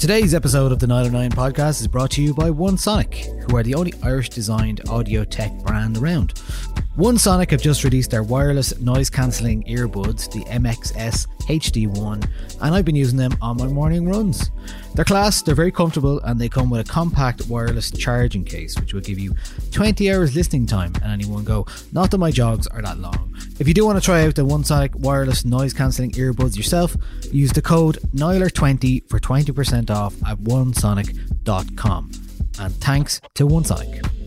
[0.00, 3.74] Today's episode of the Nialler9 podcast is brought to you by OneSonic, who are the
[3.74, 6.40] only Irish designed audio tech brand around.
[7.00, 12.28] OneSonic have just released their wireless noise cancelling earbuds, the MXS HD1,
[12.60, 14.50] and I've been using them on my morning runs.
[14.94, 18.92] They're class, they're very comfortable, and they come with a compact wireless charging case, which
[18.92, 19.34] will give you
[19.70, 21.66] 20 hours listening time in any one go.
[21.90, 23.34] Not that my jogs are that long.
[23.58, 26.94] If you do want to try out the OneSonic wireless noise cancelling earbuds yourself,
[27.32, 32.10] use the code Nialler20 for 20% off at onesonic.com.
[32.58, 34.19] And thanks to OneSonic.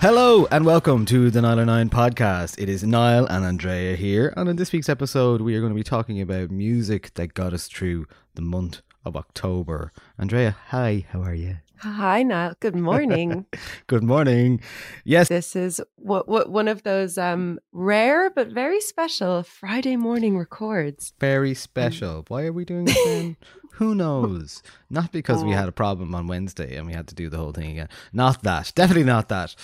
[0.00, 2.56] Hello and welcome to the Nialler9 podcast.
[2.56, 5.76] It is Niall and Andrea here, and in this week's episode, we are going to
[5.76, 9.92] be talking about music that got us through the month of October.
[10.16, 11.56] Andrea, hi, how are you?
[11.80, 12.54] Hi, Niall.
[12.60, 13.46] Good morning.
[13.86, 14.60] Good morning.
[15.04, 20.36] Yes, this is what, what one of those um, rare but very special Friday morning
[20.36, 21.12] records.
[21.20, 22.24] very special.
[22.28, 23.36] Why are we doing this then?
[23.78, 24.62] Who knows?
[24.90, 27.52] Not because we had a problem on Wednesday and we had to do the whole
[27.52, 27.88] thing again.
[28.12, 28.72] Not that.
[28.76, 29.54] Definitely not that.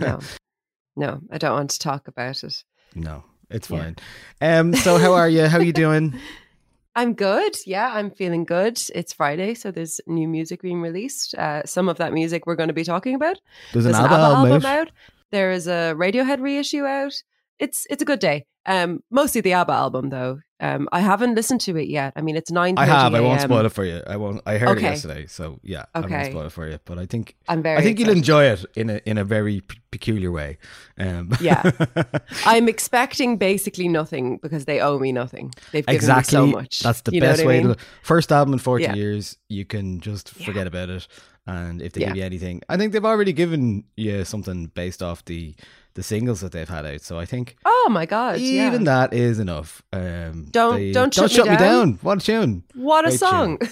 [0.00, 0.20] No,
[0.96, 2.64] no, I don't want to talk about it.
[2.94, 3.78] No, it's Yeah.
[3.78, 3.96] fine.
[4.40, 5.46] Um, so how are you?
[5.46, 6.18] How are you doing?
[6.96, 7.54] I'm good.
[7.64, 8.80] Yeah, I'm feeling good.
[8.94, 11.32] It's Friday, so there's new music being released.
[11.34, 13.38] Uh, some of that music we're going to be talking about.
[13.72, 14.64] There's an There's ABBA album out.
[14.64, 14.90] out.
[15.30, 17.14] There is a Radiohead reissue out.
[17.60, 18.46] It's it's a good day.
[18.66, 20.40] Um, mostly the ABBA album though.
[20.60, 22.12] Um, I haven't listened to it yet.
[22.16, 22.76] I mean, it's nine.
[22.78, 23.14] I have.
[23.14, 24.02] I won't spoil it for you.
[24.06, 24.40] I won't.
[24.44, 24.86] I heard Okay.
[24.86, 26.14] it yesterday, so yeah, okay.
[26.14, 26.78] I won't spoil it for you.
[26.84, 27.78] But I think I'm very.
[27.78, 30.58] I think you'll enjoy it in a in a very p- peculiar way.
[30.98, 31.62] Um, Yeah.
[32.44, 35.52] I'm expecting basically nothing because they owe me nothing.
[35.72, 36.38] They've given exactly.
[36.40, 36.80] me so much.
[36.80, 37.74] That's the You best what I way mean?
[37.74, 37.80] to.
[38.02, 38.94] First album in forty Yeah.
[38.94, 40.46] years, you can just Yeah.
[40.46, 41.06] forget about it.
[41.46, 42.08] And if they Yeah.
[42.08, 45.54] give you anything, I think they've already given you something based off the
[45.98, 47.00] the singles that they've had out.
[47.02, 48.38] So I think Oh my god!
[48.38, 48.84] even yeah.
[48.92, 49.82] that is enough.
[49.92, 51.90] Um, Don't- don't don't shut me me down.
[51.90, 51.98] down.
[52.02, 52.62] What a tune!
[52.74, 53.58] What a Great song!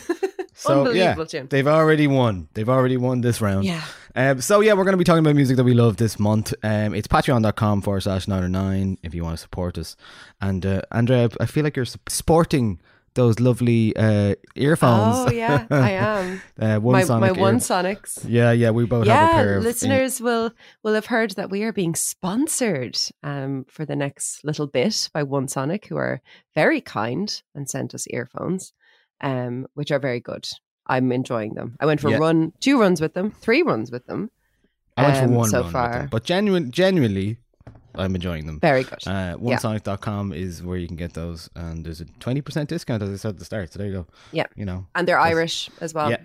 [0.58, 1.48] So yeah, tune.
[1.50, 2.48] they've already won.
[2.54, 3.66] They've already won this round.
[3.66, 3.82] Yeah.
[4.14, 6.54] Um, so yeah, we're going to be talking about music that we love this month.
[6.62, 9.96] Um, it's patreon.com forward slash Nialler9 if you want to support us.
[10.40, 12.80] And uh, Andrea, I feel like you're sporting
[13.16, 15.16] those lovely uh, earphones.
[15.18, 16.40] Oh yeah, I am.
[16.60, 18.24] uh, one my Sonic my one Sonics.
[18.28, 19.64] Yeah, yeah, we both have a Yeah, pair of.
[19.64, 20.52] listeners will
[20.84, 25.24] will have heard that we are being sponsored um, for the next little bit by
[25.24, 26.20] OneSonic, who are
[26.54, 28.72] very kind and sent us earphones,
[29.20, 30.46] um, which are very good.
[30.86, 31.76] I'm enjoying them.
[31.80, 32.18] I went for Yeah.
[32.18, 34.30] run, two runs with them, three runs with them.
[34.96, 36.08] I went for um, one so with them, far.
[36.10, 37.38] but genuine, genuinely,
[37.98, 38.60] I'm enjoying them.
[38.60, 38.98] Very good.
[39.06, 43.16] Uh, onesonic.com is where you can get those, and there's a 20% discount as I
[43.16, 43.72] said at the start.
[43.72, 44.06] So there you go.
[44.32, 44.46] Yeah.
[44.54, 46.18] You know, and they're Irish as well, yeah,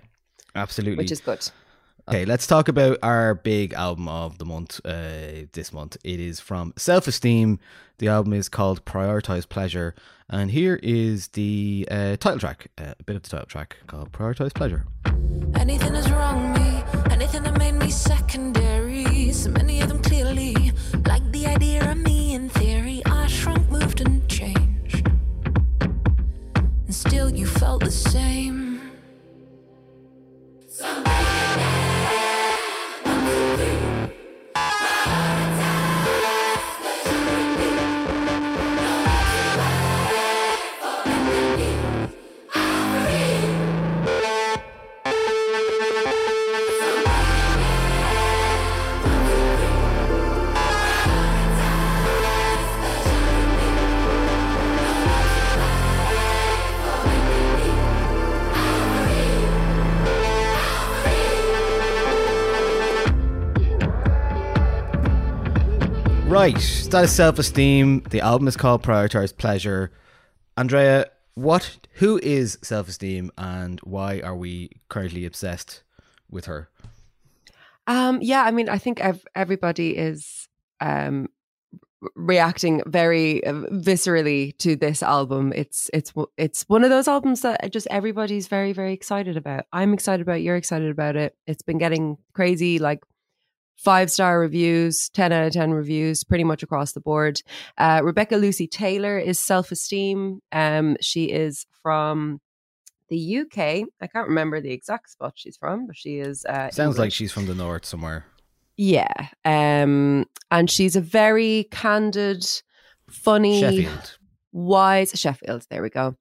[0.54, 1.02] absolutely.
[1.02, 1.48] which is good.
[2.08, 5.96] Okay, let's talk about our big album of the month uh, this month.
[6.02, 7.60] It is from Self Esteem.
[7.98, 9.94] The album is called Prioritize Pleasure.
[10.28, 14.10] And here is the uh, title track, uh, a bit of the title track called
[14.10, 14.84] Prioritize Pleasure.
[15.54, 16.82] Anything wrong me,
[17.12, 19.30] anything that made me secondary.
[19.30, 20.72] So many of them clearly,
[21.06, 23.00] like the idea of me in theory.
[23.06, 25.06] I shrunk, moved, and changed.
[25.76, 28.80] And still you felt the same.
[66.32, 68.00] Right, that is self esteem.
[68.08, 69.92] The album is called Prioritize Pleasure.
[70.56, 71.76] Andrea, what?
[71.96, 75.82] Who is self esteem, and why are we currently obsessed
[76.30, 76.70] with her?
[77.86, 80.48] Um, yeah, I mean, I think ev- everybody is
[80.80, 81.28] um,
[82.14, 85.52] reacting very uh, viscerally to this album.
[85.54, 89.66] It's it's it's one of those albums that just everybody's very very excited about.
[89.70, 90.40] I'm excited about.
[90.40, 91.36] You're excited about it.
[91.46, 93.04] It's been getting crazy, like
[93.82, 97.40] five star reviews, 10 out of 10 reviews, pretty much across the board.
[97.78, 100.40] Uh, Rebecca Lucy Taylor is self esteem.
[100.52, 102.40] Um, she is from
[103.08, 103.58] the UK.
[104.00, 106.44] I can't remember the exact spot she's from, but she is.
[106.44, 106.98] Uh, Sounds English.
[106.98, 108.24] like she's from the north somewhere.
[108.76, 109.12] Yeah.
[109.44, 112.46] Um, and she's a very candid,
[113.10, 114.18] funny, Sheffield.
[114.52, 115.66] wise Sheffield.
[115.70, 116.16] There we go.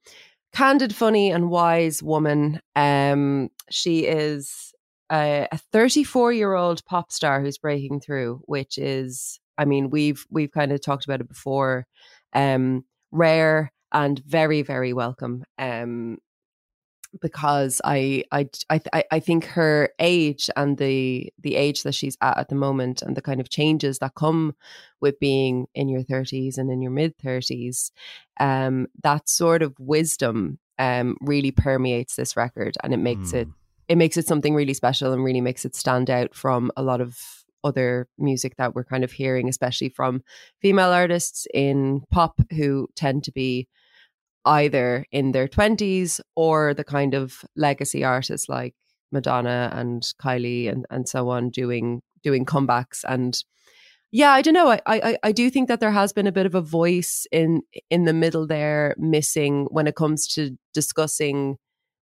[0.53, 2.59] Candid, funny, and wise woman.
[2.75, 4.70] Um, she is
[5.11, 10.51] a 34 year old pop star who's breaking through, which is, I mean, we've we've
[10.51, 11.85] kind of talked about it before.
[12.33, 15.43] Um, rare and very very welcome.
[15.57, 16.17] Um,
[17.19, 22.37] because I I I I think her age and the the age that she's at
[22.37, 24.55] at the moment and the kind of changes that come
[25.01, 27.91] with being in your 30s and in your mid 30s
[28.39, 33.41] um that sort of wisdom um really permeates this record and it makes mm.
[33.41, 33.47] it
[33.91, 37.01] it makes it something really special and really makes it stand out from a lot
[37.01, 37.17] of
[37.61, 40.23] other music that we're kind of hearing especially from
[40.61, 43.67] female artists in pop who tend to be
[44.45, 48.73] either in their 20s or the kind of legacy artists like
[49.11, 53.03] Madonna and Kylie and, and so on doing doing comebacks.
[53.05, 53.37] And
[54.09, 54.69] yeah I don't know.
[54.71, 57.61] I, I I do think that there has been a bit of a voice in
[57.89, 61.57] in the middle there missing when it comes to discussing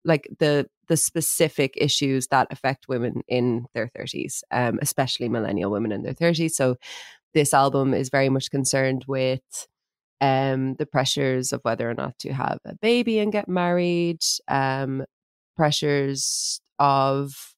[0.06, 5.93] like the the specific issues that affect women in their 30s um especially millennial women
[5.93, 6.76] in their 30s so
[7.35, 9.43] this album is very much concerned with
[10.20, 15.05] um, the pressures of whether or not to have a baby and get married, um,
[15.56, 17.55] pressures of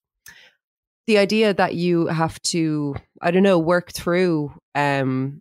[1.06, 5.40] the idea that you have to, I don't know, work through um,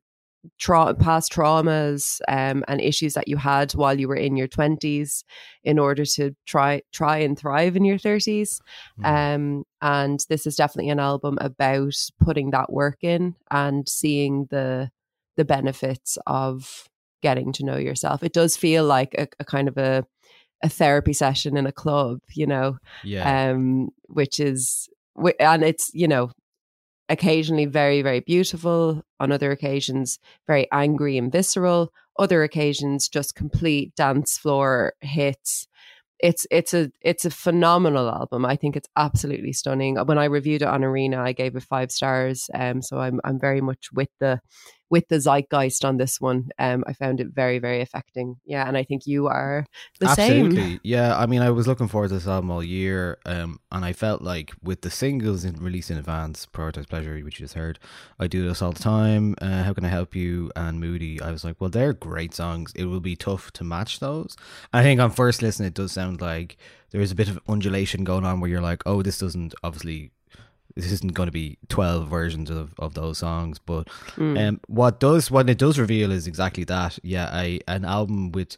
[0.59, 5.23] tra- past traumas um, and issues that you had while you were in your twenties
[5.63, 8.61] in order to try try and thrive in your thirties.
[8.99, 9.35] Mm.
[9.35, 14.89] Um, and this is definitely an album about putting that work in and seeing the
[15.35, 16.89] the benefits of
[17.21, 18.23] getting to know yourself.
[18.23, 20.05] It does feel like a, a kind of a
[20.63, 22.77] a therapy session in a club, you know.
[23.03, 23.51] Yeah.
[23.51, 24.89] Um, which is
[25.39, 26.31] and it's you know
[27.09, 33.95] occasionally very very beautiful on other occasions very angry and visceral other occasions just complete
[33.95, 35.67] dance floor hits.
[36.19, 38.43] It's it's a it's a phenomenal album.
[38.45, 39.97] I think it's absolutely stunning.
[39.97, 43.39] When i reviewed it on arena i gave it five stars um so i'm i'm
[43.39, 44.39] very much with the
[44.89, 46.49] with the zeitgeist on this one.
[46.59, 48.37] Um, I found it very, very affecting.
[48.45, 49.65] Yeah, and I think you are
[49.99, 50.61] the Absolutely.
[50.61, 50.79] same.
[50.83, 53.93] Yeah, I mean, I was looking forward to this album all year, um, and I
[53.93, 57.79] felt like with the singles in, released in advance, Prioritize Pleasure, which you just heard,
[58.19, 59.35] I do this all the time.
[59.41, 60.51] Uh, How can I help you?
[60.55, 61.21] And Moody.
[61.21, 62.71] I was like, well, they're great songs.
[62.75, 64.35] It will be tough to match those.
[64.73, 66.57] I think on first listen, it does sound like
[66.91, 70.11] there is a bit of undulation going on where you're like, oh, this doesn't obviously
[70.77, 74.47] this isn't going to be 12 versions of, of those songs but mm.
[74.47, 76.97] um, what does what it does reveal is exactly that.
[77.03, 78.57] Yeah a, an album with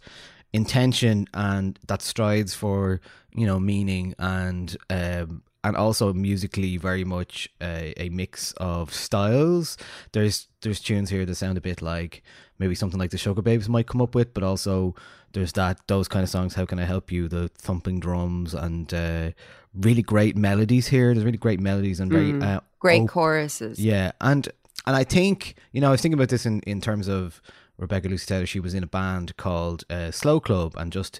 [0.54, 3.00] intention and that strides for
[3.34, 9.78] you know meaning and um, and also musically very much a, a mix of styles.
[10.14, 12.24] There's there's tunes here that sound a bit like
[12.58, 14.96] maybe something like the Sugababes might come up with but also
[15.34, 17.28] there's that those kind of songs how can i help you?
[17.28, 19.32] The thumping drums and uh,
[19.80, 21.14] really great melodies here.
[21.14, 23.80] There's really great melodies and very mm, uh, great op- choruses.
[23.80, 24.48] Yeah, and
[24.86, 27.42] and I think you know I was thinking about this in in terms of
[27.78, 28.46] Rebecca Lucy Taylor.
[28.46, 31.20] She was in a band called uh, Slow Club, and just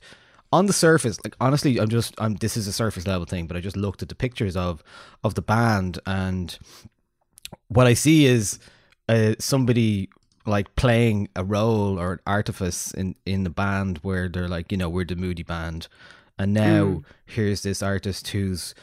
[0.52, 3.56] on the surface, like honestly, I'm just I'm this is a surface level thing, but
[3.56, 4.84] I just looked at the pictures of
[5.24, 6.58] of the band, and
[7.68, 8.60] what I see is
[9.08, 10.10] uh, somebody
[10.46, 14.78] like playing a role or an artifice in in the band where they're like you
[14.78, 15.88] know we're the moody band
[16.40, 17.04] and now mm.
[17.26, 18.74] here's this artist who's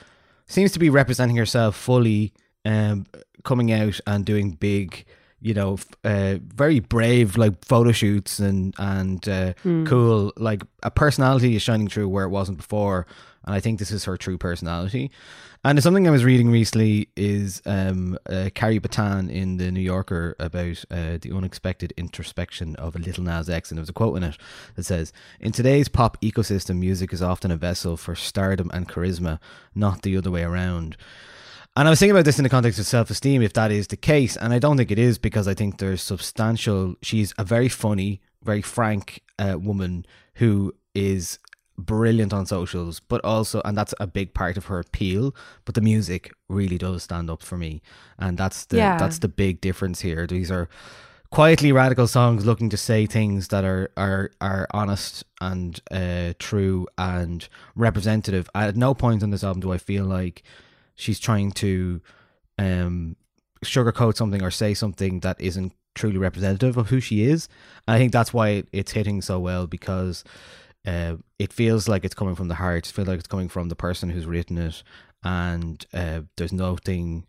[0.47, 2.33] seems to be representing herself fully,
[2.65, 3.07] um,
[3.43, 5.05] coming out and doing big,
[5.41, 9.87] you know, uh, very brave like photo shoots and and uh, mm.
[9.87, 10.33] cool.
[10.37, 13.07] Like a personality is shining through where it wasn't before,
[13.47, 15.11] and I think this is her true personality.
[15.65, 20.37] And something I was reading recently is um, uh, Carrie Battan in the New Yorker
[20.39, 24.17] about uh, the unexpected introspection of a Lil Nas X, and there was a quote
[24.17, 24.37] in it
[24.75, 29.39] that says, "In today's pop ecosystem, music is often a vessel for stardom and charisma,
[29.75, 30.97] not the other way around."
[31.77, 33.89] And I was thinking about this in the context of self esteem, if that is
[33.89, 34.37] the case.
[34.37, 36.95] And I don't think it is because I think there's substantial.
[37.03, 41.39] She's a very funny, very frank uh, woman who is
[41.79, 45.35] brilliant on socials, but also, and that's a big part of her appeal.
[45.65, 47.83] But the music really does stand up for me,
[48.19, 48.97] and that's the Yeah.
[48.99, 50.27] that's the big difference here.
[50.27, 50.69] These are
[51.31, 56.87] quietly radical songs looking to say things that are are are honest and uh, true
[56.97, 58.49] and representative.
[58.55, 60.43] At no point on this album do I feel like
[60.95, 62.01] she's trying to
[62.59, 63.17] um,
[63.65, 67.49] sugarcoat something or say something that isn't truly representative of who she is.
[67.87, 70.25] And I think that's why it's hitting so well because
[70.87, 72.87] uh, it feels like it's coming from the heart.
[72.87, 74.83] It feels like it's coming from the person who's written it,
[75.23, 77.27] and uh, there's nothing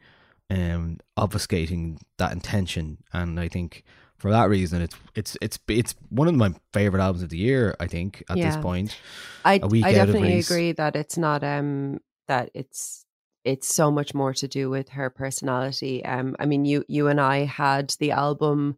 [0.50, 3.00] um, obfuscating that intention.
[3.12, 3.84] And I think
[4.18, 7.76] for that reason, it's it's it's it's one of my favorite albums of the year.
[7.80, 8.98] I think at this point,
[9.44, 13.06] I, I definitely agree that it's not um that it's
[13.44, 16.04] it's so much more to do with her personality.
[16.04, 18.78] Um, I mean, you you and I had the album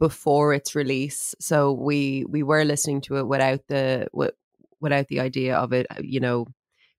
[0.00, 4.08] before its release, so we we were listening to it without the
[4.80, 6.46] without the idea of it, uh, you know,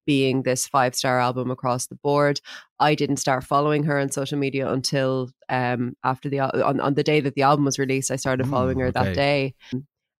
[0.06, 2.40] being this five star album across the board.
[2.80, 7.04] I didn't start following her on social media until um after the on on the
[7.04, 8.12] day that the album was released.
[8.12, 9.04] I started Mm, following her okay.
[9.06, 9.56] that day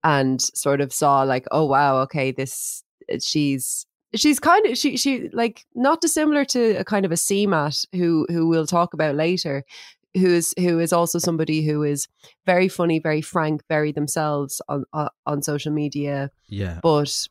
[0.04, 2.84] and sort of saw like, oh wow, okay, this
[3.22, 3.86] she's
[4.16, 8.26] she's kind of she she like not dissimilar to a kind of a CMAT who
[8.30, 9.64] who we'll talk about later,
[10.14, 12.08] who is who is also somebody who is
[12.46, 17.28] very funny, very frank, very themselves on on, on social media, yeah, but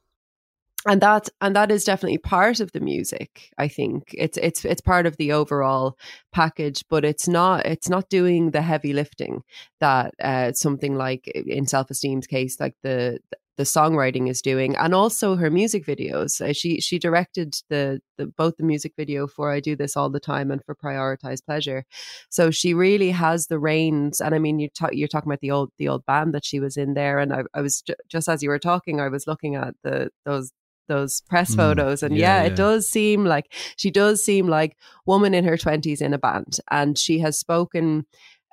[0.86, 4.14] and that and that is definitely part of the music i think.
[4.14, 5.98] It's it's it's part of the overall
[6.32, 9.42] package but it's not it's not doing the heavy lifting
[9.80, 13.18] that uh something like in self-esteem's case like the
[13.60, 16.40] the songwriting is doing and also her music videos.
[16.40, 20.08] Uh, she she directed the, the both the music video for i do this all
[20.08, 21.84] the time and for prioritize pleasure.
[22.30, 25.50] So she really has the reins and i mean you talk, you're talking about the
[25.50, 28.28] old the old band that she was in there and i, I was ju- just
[28.30, 30.52] as you were talking i was looking at the those
[30.88, 32.46] those press Mm, photos and yeah, yeah, yeah.
[32.52, 34.76] it does seem like she does seem like
[35.06, 38.06] woman in her 20s in a band and she has spoken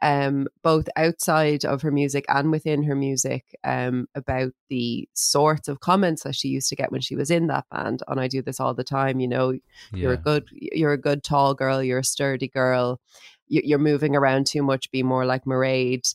[0.03, 5.79] um both outside of her music and within her music um about the sorts of
[5.79, 8.03] comments that she used to get when she was in that band.
[8.07, 9.57] And I do this all the time you know
[9.93, 12.99] you're a good you're a good tall girl you're a sturdy girl
[13.47, 16.13] you- you're moving around too much be more like Mairead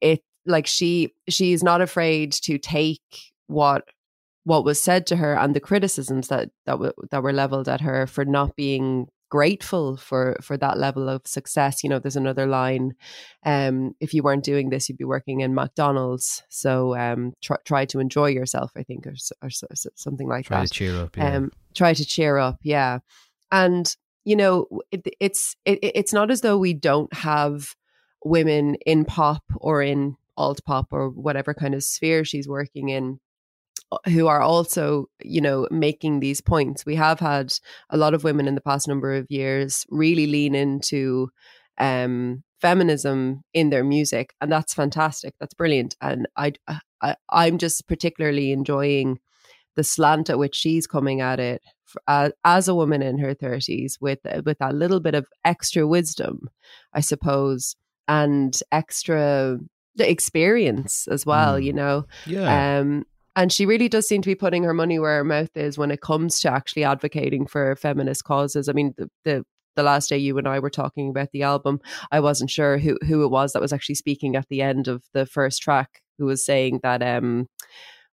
[0.00, 3.02] it like she she's not afraid to take
[3.46, 3.84] what
[4.44, 7.80] what was said to her and the criticisms that that, w- that were leveled at
[7.82, 12.44] her for not being grateful for for that level of success you know there's another
[12.44, 12.92] line
[13.46, 17.86] um if you weren't doing this you'd be working in McDonald's so um try, try
[17.86, 21.16] to enjoy yourself i think or, or s- something like Try that to cheer up.
[21.16, 21.36] Yeah.
[21.36, 22.98] um try to cheer up yeah
[23.50, 23.96] and
[24.26, 27.74] you know it, it's it, it's not as though we don't have
[28.26, 33.18] women in pop or in alt pop or whatever kind of sphere she's working in
[34.06, 37.52] who are also you know making these points we have had
[37.90, 41.28] a lot of women in the past number of years really lean into
[41.78, 46.52] um feminism in their music and that's fantastic that's brilliant and i,
[47.00, 49.18] I i'm just particularly enjoying
[49.74, 51.62] the slant at which she's coming at it
[52.06, 56.48] uh, as a woman in her 30s with with that little bit of extra wisdom
[56.94, 57.74] i suppose
[58.08, 59.58] and extra
[59.98, 61.64] experience as well Mm.
[61.64, 62.78] you know yeah.
[62.78, 63.04] um,
[63.36, 65.90] and she really does seem to be putting her money where her mouth is when
[65.90, 68.68] it comes to actually advocating for feminist causes.
[68.68, 71.80] I mean, the, the the last day you and I were talking about the album,
[72.10, 75.02] I wasn't sure who who it was that was actually speaking at the end of
[75.14, 77.48] the first track, who was saying that um,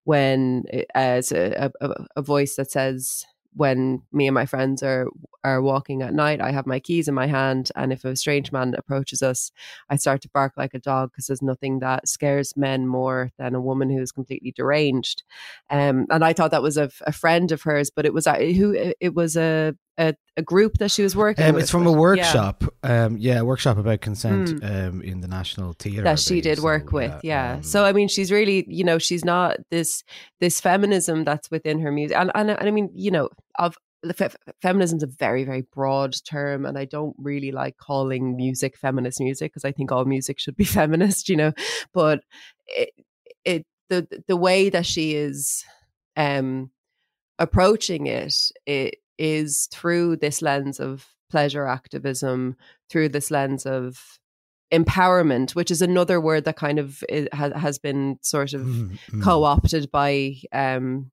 [0.05, 5.07] when uh, as a, a, a voice that says when me and my friends are
[5.43, 8.51] are walking at night, I have my keys in my hand, and if a strange
[8.51, 9.51] man approaches us,
[9.89, 13.55] I start to bark like a dog because there's nothing that scares men more than
[13.55, 15.23] a woman who's completely deranged.
[15.69, 18.35] Um, and I thought that was a, a friend of hers, but it was uh,
[18.35, 21.43] who it was a, a a group that she was working.
[21.45, 22.63] Um, with, it's from a but- yeah, workshop.
[22.83, 24.87] Um, yeah, a workshop about consent Mm.
[24.87, 26.03] um, in the National Theatre.
[26.03, 28.97] That she did So, work with yeah um, so i mean she's really you know
[28.97, 30.03] she's not this
[30.39, 34.13] this feminism that's within her music and, and, and i mean you know of the
[34.13, 34.29] fe-
[34.61, 39.19] feminism is a very very broad term and i don't really like calling music feminist
[39.19, 41.51] music because i think all music should be feminist you know
[41.93, 42.23] but
[42.67, 42.91] it,
[43.45, 45.63] it the the way that she is
[46.15, 46.69] um
[47.37, 48.33] approaching it
[48.65, 52.55] it is through this lens of pleasure activism
[52.89, 54.19] through this lens of
[54.73, 58.97] empowerment which is another word that kind of i- has has been sort of mm,
[59.09, 59.23] mm.
[59.23, 61.11] co-opted by um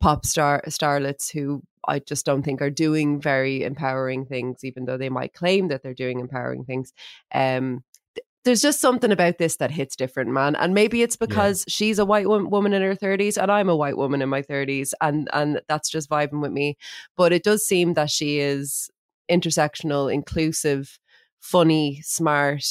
[0.00, 4.98] pop star starlets who I just don't think are doing very empowering things, even though
[4.98, 6.92] they might claim that they're doing empowering things.
[7.32, 7.84] Um,
[8.14, 10.56] th- there's just something about this that hits different, man.
[10.56, 13.76] And maybe it's because she's a white wo- woman in her 30s and I'm a
[13.76, 16.76] white woman in my 30s, and and that's just vibing with me.
[17.16, 18.90] But it does seem that she is
[19.30, 20.98] intersectional, inclusive,
[21.40, 22.64] funny, smart,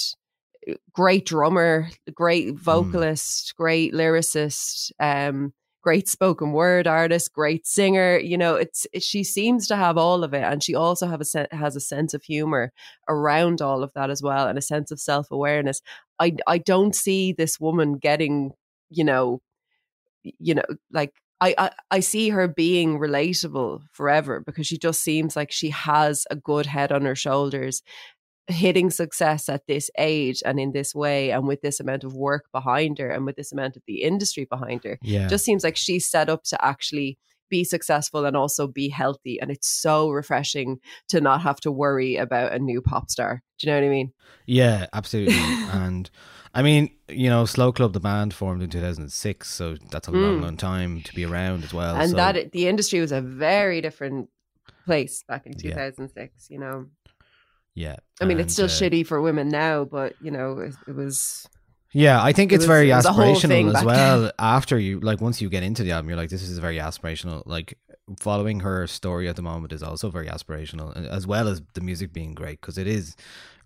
[0.94, 8.18] great drummer, great vocalist, great lyricist, um, great spoken word artist, great singer.
[8.20, 11.22] You know, it's it, she seems to have all of it, and she also have
[11.22, 12.72] a has a sense of humor
[13.08, 15.82] around all of that as well, and a sense of self awareness.
[16.20, 18.52] I I don't see this woman getting,
[18.90, 19.42] you know,
[20.24, 21.14] you know, like.
[21.42, 26.26] I, I, I see her being relatable forever because she just seems like she has
[26.30, 27.82] a good head on her shoulders
[28.50, 32.46] hitting success at this age and in this way and with this amount of work
[32.52, 35.28] behind her and with this amount of the industry behind her Yeah.
[35.28, 37.18] just seems like she's set up to actually
[37.50, 40.78] be successful and also be healthy and it's so refreshing
[41.10, 43.90] to not have to worry about a new pop star do you know what i
[43.90, 44.12] mean
[44.46, 45.36] Yeah, absolutely.
[45.72, 46.10] and
[46.56, 50.40] I mean, you know, Slow Club, the band formed in 2006, so that's a long,
[50.40, 50.42] Mm.
[50.42, 51.96] long time to be around as well.
[51.96, 54.30] and so, that the industry was a very different
[54.86, 55.74] place back in Yeah.
[55.74, 56.86] 2006 you know
[57.86, 57.98] yeah.
[58.22, 61.48] i mean it's still uh, shitty for women now but you know it, it was
[61.92, 64.32] Yeah, I think It it's was- very it was whole thing aspirational as well.
[64.38, 67.42] After you, like, once you get into the album, you're like, this is very aspirational.
[67.56, 67.70] Like,
[68.20, 72.10] following her story at the moment is also very aspirational, as well as the music
[72.14, 73.16] being great because it is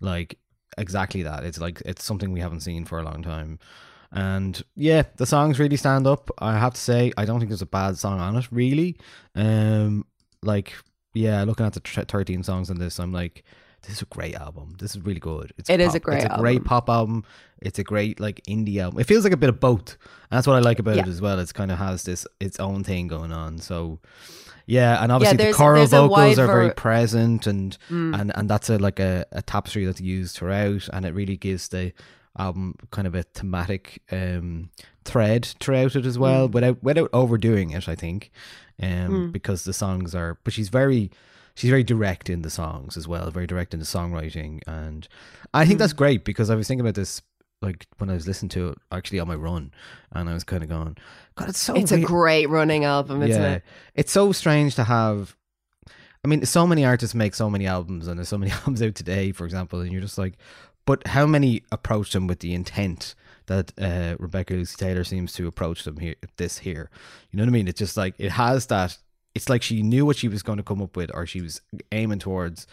[0.00, 0.30] like
[0.78, 1.44] exactly that.
[1.44, 3.58] It's like it's something we haven't seen for a long time.
[4.10, 6.30] And yeah, the songs really stand up.
[6.38, 8.96] I have to say, I don't think there's a bad song on it, really.
[9.34, 10.06] Um,
[10.42, 10.72] like,
[11.12, 13.44] yeah, looking at the tr- 13 songs on this, I'm like,
[13.86, 14.74] this is a great album.
[14.78, 15.52] This is really good.
[15.58, 17.24] It's It is pop- a great It's a great pop album.
[17.60, 19.00] It's a great like indie album.
[19.00, 19.96] It feels like a bit of both.
[20.30, 21.38] And that's what I like about it as well.
[21.38, 23.58] It's kind of has this its own thing going on.
[23.58, 24.00] So
[24.66, 28.18] yeah, and obviously the there's- choral vocals are very var- present and Mm.
[28.20, 31.68] and and that's a like a, a tapestry that's used throughout and it really gives
[31.68, 31.92] the
[32.38, 34.70] album kind of a thematic um
[35.04, 38.32] thread throughout it as well without without overdoing it i think
[38.82, 41.10] um because the songs are but she's very
[41.54, 45.08] she's very direct in the songs as well very direct in the songwriting and
[45.52, 47.22] i think that's great because i was thinking about this
[47.62, 49.72] like when i was listening to it actually on my run
[50.12, 50.96] and i was kind of going
[51.36, 53.62] god it's so it's a great running album isn't yeah, it
[53.94, 55.36] it's so strange to have.
[56.24, 58.94] I mean, so many artists make so many albums, and there's so many albums out
[58.94, 60.34] today, for example, and you're just like,
[60.86, 63.14] but how many approach them with the intent
[63.46, 66.14] that uh, Rebecca Lucy Taylor seems to approach them here?
[66.36, 66.90] This here,
[67.30, 67.68] you know what I mean?
[67.68, 68.98] It's just like it has that.
[69.34, 71.60] It's like she knew what she was going to come up with, or she was
[71.92, 72.66] aiming towards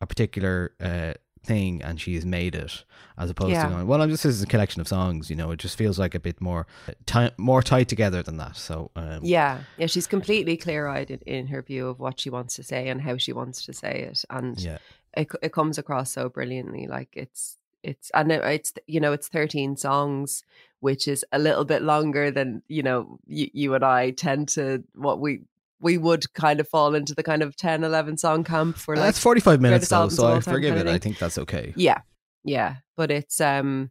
[0.00, 2.84] a particular uh, thing, and she has made it,
[3.18, 3.64] as opposed Yeah.
[3.64, 5.28] to going, well, I'm just this is a collection of songs.
[5.30, 6.66] You know, it just feels like a bit more,
[7.06, 8.56] ti more tied together than that.
[8.56, 12.56] So um, Yeah, yeah, she's completely clear-eyed in, in her view of what she wants
[12.56, 14.78] to say and how she wants to say it, and yeah.
[15.16, 16.86] it it comes across so brilliantly.
[16.86, 20.44] Like it's it's and it- it's you know it's thirteen songs,
[20.80, 24.82] which is a little bit longer than you know you, you and I tend to
[24.94, 25.42] what we
[25.80, 29.04] we would kind of fall into the kind of 10, 11 song camp for like
[29.04, 30.92] that's 45 minutes though, so I forgive kind it.
[30.92, 31.72] I think that's okay.
[31.76, 32.00] Yeah,
[32.44, 33.90] yeah, but it's um,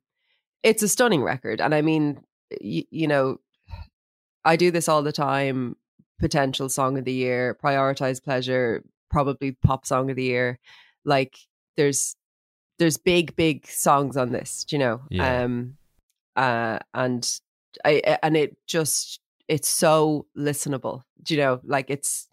[0.64, 2.22] it's a stunning record, and I mean,
[2.62, 3.38] y- you know,
[4.44, 5.76] I do this all the time.
[6.18, 10.60] Potential song of the year, prioritize pleasure, probably pop song of the year.
[11.04, 11.36] Like
[11.76, 12.16] there's
[12.80, 15.02] there's big big songs on this, do you know.
[15.10, 15.44] Yeah.
[15.44, 15.78] Um,
[16.38, 17.30] uh, and
[17.84, 21.04] I and it just it's so listenable.
[21.24, 21.60] Do you know?
[21.64, 22.28] Like it's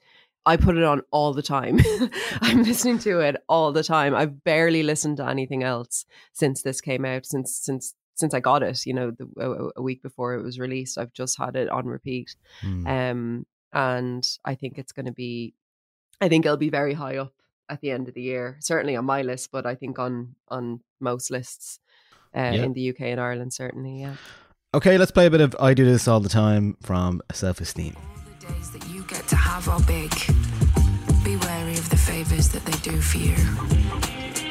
[0.45, 1.79] I put it on all the time.
[2.41, 4.15] I'm listening to it all the time.
[4.15, 7.27] I've barely listened to anything else since this came out.
[7.27, 10.59] Since since since I got it, you know, the, a, a week before it was
[10.59, 12.37] released, I've just had it on repeat.
[12.63, 12.87] Mm.
[13.11, 15.55] Um, and I think it's going to be,
[16.21, 17.33] I think it'll be very high up
[17.71, 18.59] at the end of the year.
[18.61, 21.79] Certainly on my list, but I think on on most lists
[22.37, 22.65] uh, Yeah.
[22.65, 24.01] in the UK and Ireland, certainly.
[24.03, 24.17] Yeah.
[24.75, 27.95] Okay, let's play a bit of I Do This All the Time from Self Esteem.
[31.23, 34.42] Be wary of the favors that they do for you.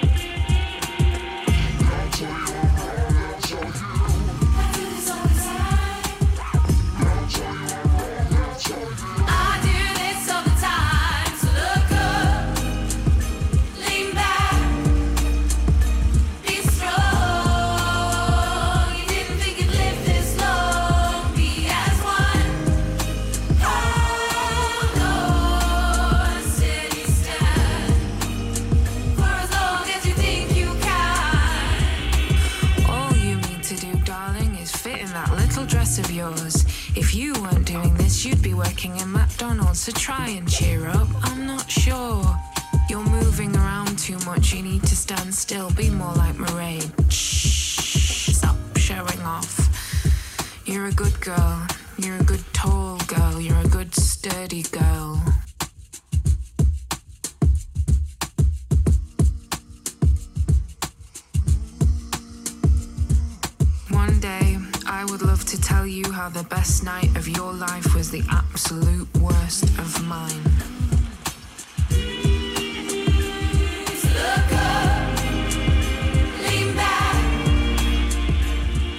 [38.63, 39.81] Working in McDonald's.
[39.81, 41.07] So try and cheer up.
[41.23, 42.23] I'm not sure.
[42.89, 44.53] You're moving around too much.
[44.53, 45.71] You need to stand still.
[45.71, 46.89] Be more like Mairead.
[47.11, 48.33] Shh.
[48.39, 49.55] Stop showing off.
[50.65, 51.67] You're a good girl.
[51.97, 53.39] You're a good tall girl.
[53.39, 55.30] You're a good sturdy girl.
[65.91, 70.43] You how the best night of your life was the absolute worst of mine.
[74.13, 75.17] Look up,
[76.43, 77.85] lean back,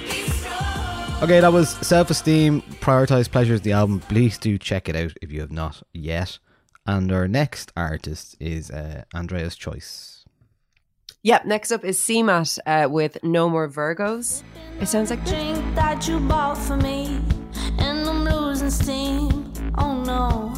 [0.09, 1.23] be strong.
[1.23, 3.99] Okay, that was Self Esteem, Prioritize Pleasures, the album.
[4.01, 6.37] Please do check it out if you have not yet.
[6.85, 10.12] And our next artist is uh, Andrea's Choice.
[11.25, 11.45] Yep.
[11.45, 14.43] Next up is CMAT uh, with No More Virgos.
[14.81, 17.21] It sounds like drink that you bought for me,
[17.79, 19.53] and I'm losing steam.
[19.77, 20.53] Oh no.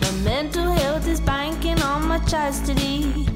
[0.00, 3.28] My mental health is banking on my chastity,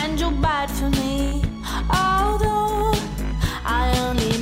[0.00, 1.42] and you're bad for me.
[1.90, 2.94] Although
[3.62, 4.40] I only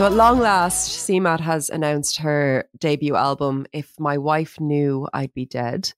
[0.00, 5.34] So at long last, CMAT has announced her debut album, If My Wife Knew I'd
[5.34, 5.92] Be Dead.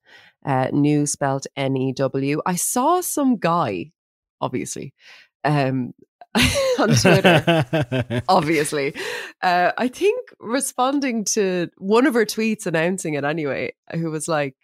[0.45, 2.41] Uh, new spelled N E W.
[2.45, 3.93] I saw some guy,
[4.41, 4.93] obviously,
[5.45, 5.95] um,
[6.81, 8.93] on Twitter, obviously.
[9.41, 14.57] Uh, I think responding to one of her tweets announcing it anyway, who was like,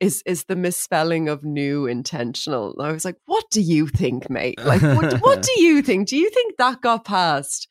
[0.00, 2.74] is is the misspelling of new intentional?
[2.80, 4.58] I was like, what do you think, mate?
[4.64, 6.08] Like, what, what do you think?
[6.08, 7.68] Do you think that got past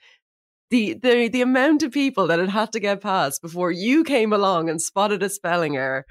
[0.72, 4.34] the the the amount of people that it had to get past before you came
[4.34, 6.06] along and spotted a spelling error?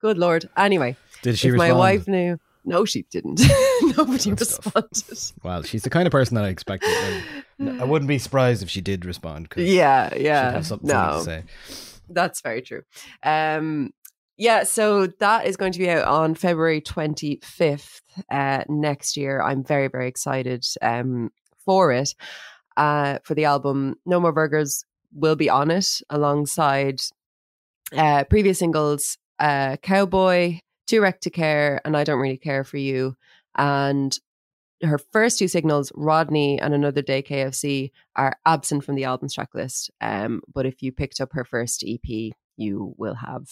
[0.00, 0.48] Good lord.
[0.56, 1.72] Anyway, Did she if respond?
[1.72, 3.40] my wife knew, no, she didn't.
[3.96, 4.74] Nobody Good stuff.
[4.74, 5.32] responded.
[5.42, 6.90] Well, she's the kind of person that I expected.
[7.58, 9.50] and I wouldn't be surprised if she did respond.
[9.50, 10.52] 'cause Yeah, she'd yeah.
[10.52, 11.42] have something no, to say.
[12.08, 12.82] That's very true.
[13.22, 13.92] Um,
[14.36, 18.00] yeah, so that is going to be out on February 25th
[18.30, 19.40] uh, next year.
[19.42, 21.30] I'm very, very excited um,
[21.64, 22.14] for it.
[22.76, 27.00] Uh, for the album, No More Virgos will be on it alongside
[27.96, 32.76] uh, previous singles uh, Cowboy, Too Wrecked to Care, and I Don't Really Care for
[32.76, 33.16] You.
[33.56, 34.18] And
[34.82, 39.54] her first two signals, Rodney and Another Day KFC, are absent from the album's track
[39.54, 39.90] list.
[40.00, 43.48] Um, but if you picked up her first EP, you will have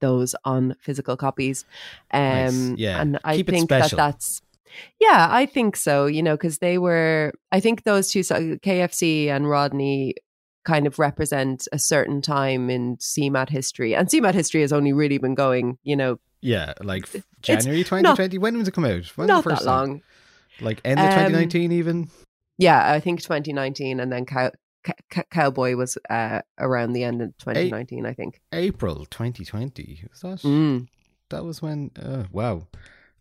[0.00, 1.64] those on physical copies.
[2.12, 2.78] Um, Nice.
[2.78, 3.00] Yeah.
[3.00, 4.42] And I Keep think that that's,
[5.00, 9.28] yeah, I think so, you know, because they were, I think those two, so- KFC
[9.28, 10.14] and Rodney,
[10.64, 13.96] kind of represent a certain time in CMAT history.
[13.96, 17.08] And CMAT history has only really been going, you know, Yeah, like
[17.40, 18.38] January not- 2020.
[18.38, 19.04] when was it come out?
[19.16, 19.88] When not the first that time?
[19.88, 20.02] long.
[20.60, 22.10] Like end of Um, 2019 even?
[22.58, 24.52] Yeah, I think 2019, and then Cow-
[25.30, 28.40] Cowboy was uh, around the end of 2019, I think.
[28.52, 30.04] April 2020.
[30.10, 30.48] Was that?
[30.48, 30.86] Mm.
[31.30, 31.90] That was when.
[32.00, 32.68] Uh, wow.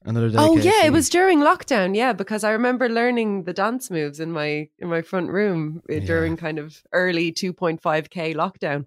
[0.04, 0.38] Another day.
[0.40, 1.96] Oh yeah, it was during lockdown.
[1.96, 6.00] Yeah, because I remember learning the dance moves in my in my front room uh,
[6.00, 8.86] during kind of early 2.5k lockdown.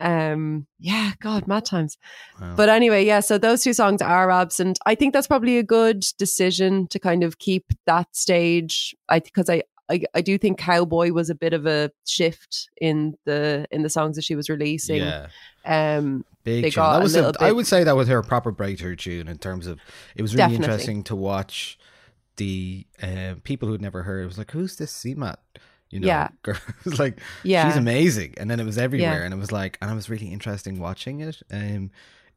[0.00, 1.98] Um, yeah, God, mad times.
[2.40, 2.54] Wow.
[2.56, 3.20] But anyway, yeah.
[3.20, 4.78] So those two songs are absent.
[4.86, 8.96] I think that's probably a good decision to kind of keep that stage.
[9.08, 9.62] I because I.
[9.88, 13.88] I, I do think Cowboy was a bit of a shift in the in the
[13.88, 14.96] songs that she was releasing.
[14.96, 15.28] Yeah.
[15.64, 16.76] Um, Big they tune.
[16.82, 19.36] got That a was a, I would say that was her proper breakthrough tune in
[19.38, 19.78] terms of
[20.14, 20.64] it was really Definitely.
[20.64, 21.78] interesting to watch
[22.36, 24.22] the uh, people who'd never heard.
[24.22, 25.36] It was like, who's this CMAT?
[25.90, 26.28] You know, Yeah.
[26.42, 26.56] girl.
[26.68, 27.66] it was like, Yeah.
[27.68, 28.34] she's amazing.
[28.38, 29.24] And then it was everywhere, Yeah.
[29.24, 31.90] and it was like, and it was really interesting watching it um,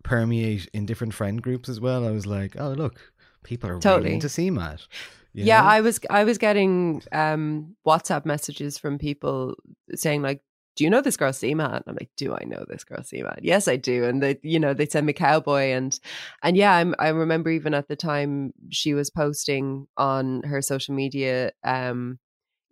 [0.04, 2.08] permeate in different friend groups as well.
[2.08, 3.00] I was like, oh look,
[3.44, 4.04] people are Totally.
[4.04, 4.88] really into CMAT.
[5.34, 5.68] you yeah, know?
[5.68, 9.56] I was I was getting um WhatsApp messages from people
[9.96, 10.42] saying like,
[10.80, 13.40] "Do you know this girl CMAT?" And I'm like, "Do I know this girl CMAT?"
[13.42, 14.06] Yes, I do.
[14.06, 16.00] And they, you know, they send me Cowboy and
[16.42, 20.96] and yeah, I'm, I remember even at the time she was posting on her social
[20.96, 22.18] media, um,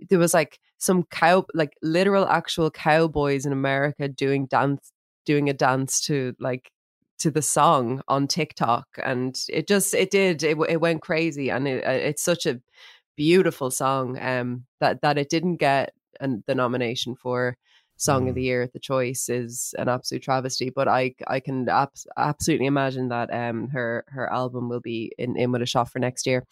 [0.10, 4.94] there was like some cow, like literal actual cowboys in America doing dance,
[5.26, 6.72] doing a dance to like
[7.20, 11.68] to the song on TikTok, and it just it did it, it went crazy, and
[11.68, 12.62] it, uh, it's such a
[13.18, 15.92] beautiful song um that that it didn't get
[16.22, 17.58] an, the nomination for
[17.98, 22.08] song of the year the choice is an absolute travesty but i i can abs-
[22.16, 26.00] absolutely imagine that um her her album will be in in with a shot for
[26.00, 26.46] next year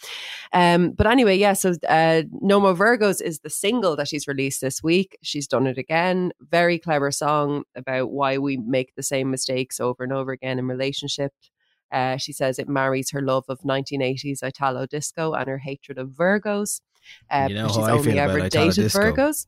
[0.54, 4.60] um but anyway yeah so uh no more virgos is the single that she's released
[4.62, 9.30] this week she's done it again very clever song about why we make the same
[9.30, 11.52] mistakes over and over again in relationships
[11.92, 16.10] uh, she says it marries her love of 1980s Italo disco and her hatred of
[16.10, 16.82] Virgos.
[17.30, 18.92] Uh, You know she's I only ever dated.
[18.92, 19.48] Virgos.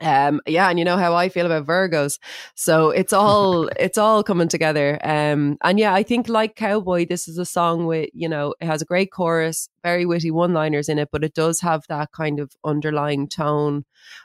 [0.00, 2.18] Um, yeah, and you know how I feel about Virgos.
[2.54, 4.98] So it's all it's all coming together.
[5.04, 8.66] Um, and yeah, I think like Cowboy, this is a song with you know it
[8.66, 12.40] has a great chorus, very witty one-liners in it, but it does have that kind
[12.40, 13.84] of underlying tone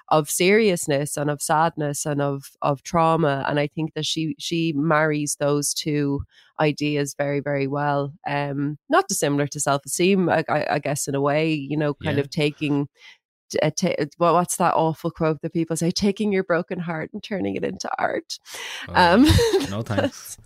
[0.09, 3.45] of seriousness and of sadness and of of trauma.
[3.47, 6.23] And I think that she she marries those two
[6.59, 8.11] ideas very very well.
[8.27, 12.17] Um, not dissimilar to self-esteem, I, I, I guess in a way, you know, kind
[12.17, 12.21] Yeah.
[12.21, 12.87] of taking
[13.61, 15.91] uh, ta- well, what's that awful quote that people say?
[15.91, 18.39] Taking your broken heart and turning it into art.
[18.89, 20.37] Um, Oh, no thanks.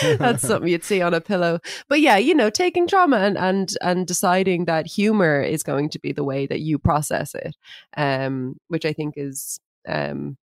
[0.00, 1.58] that's- something you'd see on a pillow.
[1.88, 5.98] But yeah, you know, taking trauma and and and deciding that humor is going to
[5.98, 7.56] be the way that you process it,
[7.96, 10.36] um, which I think is um,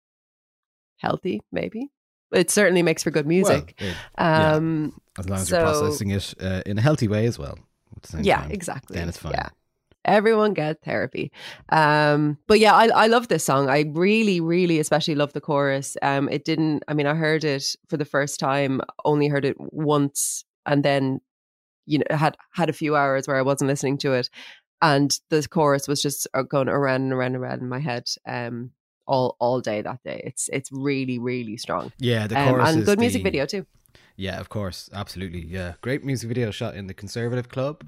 [0.99, 1.43] healthy.
[1.53, 1.91] Maybe
[2.33, 3.75] it certainly makes for good music.
[3.81, 7.09] Well, it- yeah, um, as long as so- you're processing it uh, in a healthy
[7.09, 7.59] way as well.
[7.97, 8.97] at the same yeah, time, exactly.
[8.97, 9.33] Then it's fine.
[9.33, 9.49] Yeah.
[10.07, 11.33] Everyone get therapy.
[11.69, 13.69] Um, but yeah, I, I love this song.
[13.69, 15.97] I really, really especially love the chorus.
[16.01, 19.57] Um, it didn't, I mean, I heard it for the first time, only heard it
[19.59, 21.21] once and then,
[21.87, 24.31] you know, had, had a few hours where I wasn't listening to it.
[24.81, 28.09] And the chorus was just uh, going around and around and around in my head,
[28.27, 28.71] um,
[29.07, 30.23] all, all day that day.
[30.25, 31.93] It's, it's really, really strong.
[31.99, 33.67] Yeah, the Um, chorus and is good music video too.
[34.17, 35.45] Yeah, of course, absolutely.
[35.45, 37.85] Yeah, great music video shot in the Conservative Club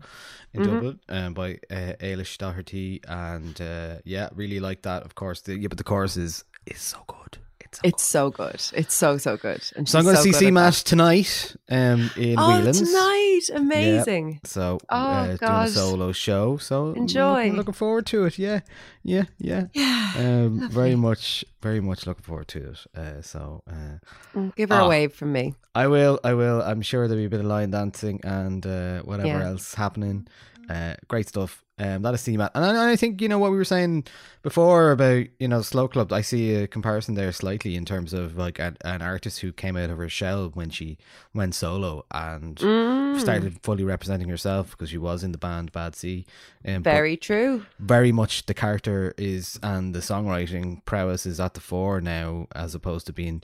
[0.53, 0.65] in Mhm.
[0.67, 5.05] Dublin um, by uh, Ailish Doherty, and uh, yeah, really like that.
[5.05, 7.39] Of course, the, yeah, but the chorus is is so good.
[7.83, 8.55] It's so It's so good.
[8.75, 9.63] It's so, so good.
[9.77, 10.75] And So I'm going to so see good at that.
[10.85, 12.81] Tonight um, in Oh, Whelan's.
[12.81, 13.41] tonight.
[13.55, 14.41] Amazing.
[14.45, 16.57] So Oh, uh, doing a solo show.
[16.59, 17.37] So Enjoy.
[17.45, 18.39] Looking, looking forward to it.
[18.39, 18.61] Yeah,
[19.03, 19.65] yeah, yeah.
[19.75, 20.13] Yeah.
[20.19, 22.87] Um, very much, very much looking forward to it.
[22.97, 23.99] Uh, so uh,
[24.35, 24.87] Mm, Give her Ah.
[24.87, 25.55] a wave from me.
[25.75, 26.61] I will, I will.
[26.63, 29.49] I'm sure there'll be a bit of line dancing and uh, whatever Yeah.
[29.49, 30.27] else happening.
[30.69, 31.65] Uh, great stuff.
[31.81, 34.05] Um, that is CMAT, and I, I think you know what we were saying
[34.43, 36.13] before about you know slow club.
[36.13, 39.77] I see a comparison there slightly in terms of like an, an artist who came
[39.77, 40.99] out of her shell when she
[41.33, 45.95] went solo and Mm, started fully representing herself because she was in the band Bad
[45.95, 46.27] Sea.
[46.67, 47.65] Um, Very true.
[47.79, 52.75] very much the character is and the songwriting prowess is at the fore now as
[52.75, 53.41] opposed to being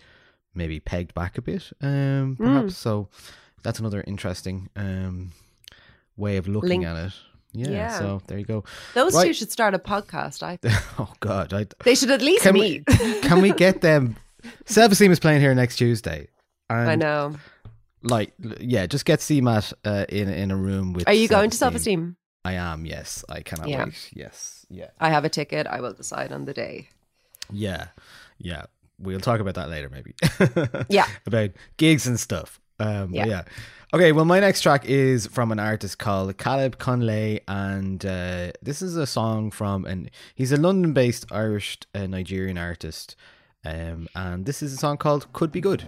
[0.54, 3.08] maybe pegged back a bit um perhaps so
[3.62, 5.30] that's another interesting um
[6.16, 6.84] way of looking Link.
[6.86, 7.12] at it
[7.52, 7.98] yeah, Yeah.
[7.98, 9.26] so there you go Those Right.
[9.28, 10.42] two should start a podcast.
[10.42, 10.74] I think.
[10.98, 12.86] oh god I, They should at least can we meet.
[13.22, 14.16] can we get them
[14.66, 16.28] self-esteem is playing here next tuesday
[16.70, 17.36] I know.
[18.02, 21.56] like yeah just get cmat uh, in in a room with Are you going to
[21.56, 22.00] Self-Esteem.
[22.00, 22.16] self esteem?
[22.44, 23.84] i am yes i cannot Yeah.
[23.84, 25.66] wait yes yeah I have a ticket.
[25.66, 26.88] I will decide on the day.
[27.52, 27.88] Yeah,
[28.38, 28.64] yeah.
[28.98, 30.14] We'll talk about that later, maybe.
[30.88, 31.06] Yeah.
[31.26, 32.58] about gigs and stuff.
[32.80, 33.26] Um, yeah.
[33.26, 33.42] Yeah.
[33.94, 34.10] Okay.
[34.10, 38.96] Well, my next track is from an artist called Caleb Kunle, and uh, this is
[38.96, 43.14] a song from and he's a London-based Irish uh, Nigerian artist.
[43.64, 45.84] Um, and this is a song called "Could Be Good."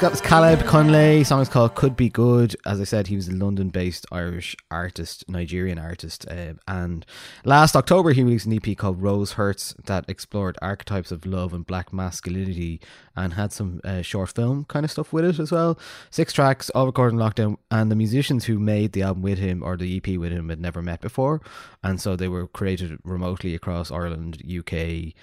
[0.00, 1.24] That was Caleb Kunle.
[1.24, 5.24] Song is called "Could Be Good." As I said, he was a London-based Irish artist,
[5.26, 7.06] Nigerian artist, um, and
[7.44, 11.66] last October he released an EP called "Rose Hurts" that explored archetypes of love and
[11.66, 12.78] black masculinity,
[13.16, 15.78] and had some uh, short film kind of stuff with it as well.
[16.10, 19.62] Six tracks, all recorded in lockdown, and the musicians who made the album with him
[19.62, 21.40] or the EP with him had never met before,
[21.82, 25.14] and so they were created remotely across Ireland, UK.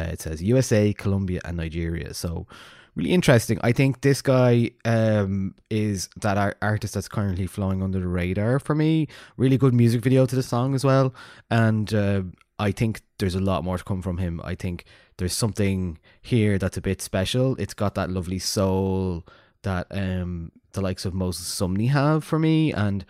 [0.00, 2.14] Uh, it says USA, Colombia, and Nigeria.
[2.14, 2.46] So
[2.94, 3.58] really interesting.
[3.62, 8.58] I think this guy um, is that ar- artist that's currently flying under the radar
[8.58, 9.08] for me.
[9.36, 11.14] Really good music video to the song as well,
[11.50, 12.22] and uh,
[12.58, 14.40] I think there's a lot more to come from him.
[14.44, 14.84] I think
[15.16, 17.56] there's something here that's a bit special.
[17.56, 19.24] It's got that lovely soul
[19.62, 23.04] that um, the likes of Moses Sumney have for me, and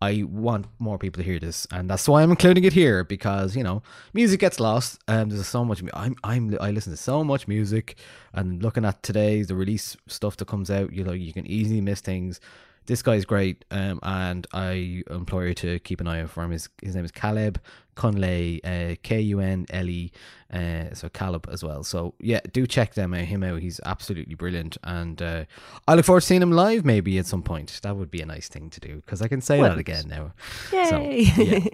[0.00, 3.56] I want more people to hear this, and that's why I'm including it here because
[3.56, 3.82] you know
[4.12, 5.00] music gets lost.
[5.08, 5.82] Um, there's so much.
[5.92, 7.96] I'm I'm I listen to so much music,
[8.32, 11.80] and looking at today's the release stuff that comes out, you know, you can easily
[11.80, 12.40] miss things.
[12.88, 16.50] This guy's great, um, and I implore you to keep an eye out for him.
[16.50, 17.60] His his name is Caleb
[17.96, 20.10] Kunle, uh, K U N L E,
[20.52, 21.84] uh, so Caleb as well.
[21.84, 23.60] So yeah, do check them out, him out.
[23.60, 25.44] He's absolutely brilliant, and uh,
[25.86, 27.78] I look forward to seeing him live maybe at some point.
[27.82, 30.32] That would be a nice thing to do because I can say that again now.
[30.72, 31.24] Yay!
[31.24, 31.60] So, yeah.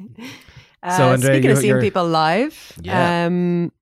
[0.82, 3.24] Uh, So, Andrea, speaking of seeing people live, Yeah.
[3.24, 3.72] um,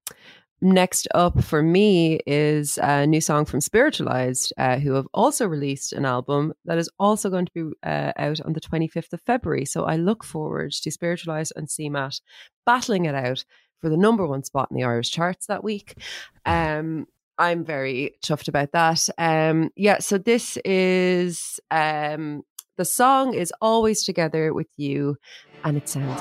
[0.62, 5.92] next up for me is a new song from Spiritualized, uh, who have also released
[5.92, 9.64] an album that is also going to be uh, out on the 25th of February.
[9.64, 12.20] So I look forward to Spiritualized and CMAT
[12.64, 13.44] battling it out
[13.80, 15.98] for the number one spot in the Irish charts that week.
[16.46, 17.06] Um,
[17.38, 19.08] I'm very chuffed about that.
[19.18, 22.42] Um, yeah, so this is um,
[22.76, 25.16] the song is Always Together with You,
[25.64, 26.20] and it sounds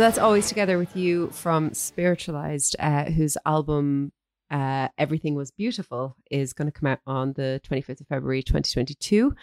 [0.00, 4.12] So that's always together with you from Spiritualized, uh, whose album
[4.50, 9.34] uh, Everything Was Beautiful is going to come out on the 25th of February 2022.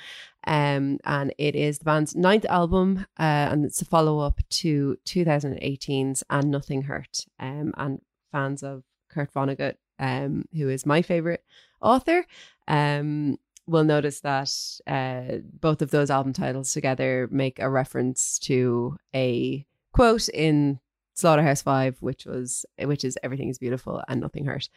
[0.47, 4.97] Um, and it is the band's ninth album, uh, and it's a follow up to
[5.05, 7.27] 2018's And Nothing Hurt.
[7.39, 11.43] Um, and fans of Kurt Vonnegut, um, who is my favorite
[11.83, 12.25] author,
[12.67, 14.51] um, will notice that
[14.87, 19.63] uh, both of those album titles together make a reference to a
[19.97, 20.79] quote in
[21.15, 24.69] Slaughterhouse Five, which was which is everything is beautiful and nothing hurt.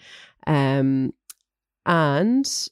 [0.47, 1.13] Um,
[1.85, 2.69] and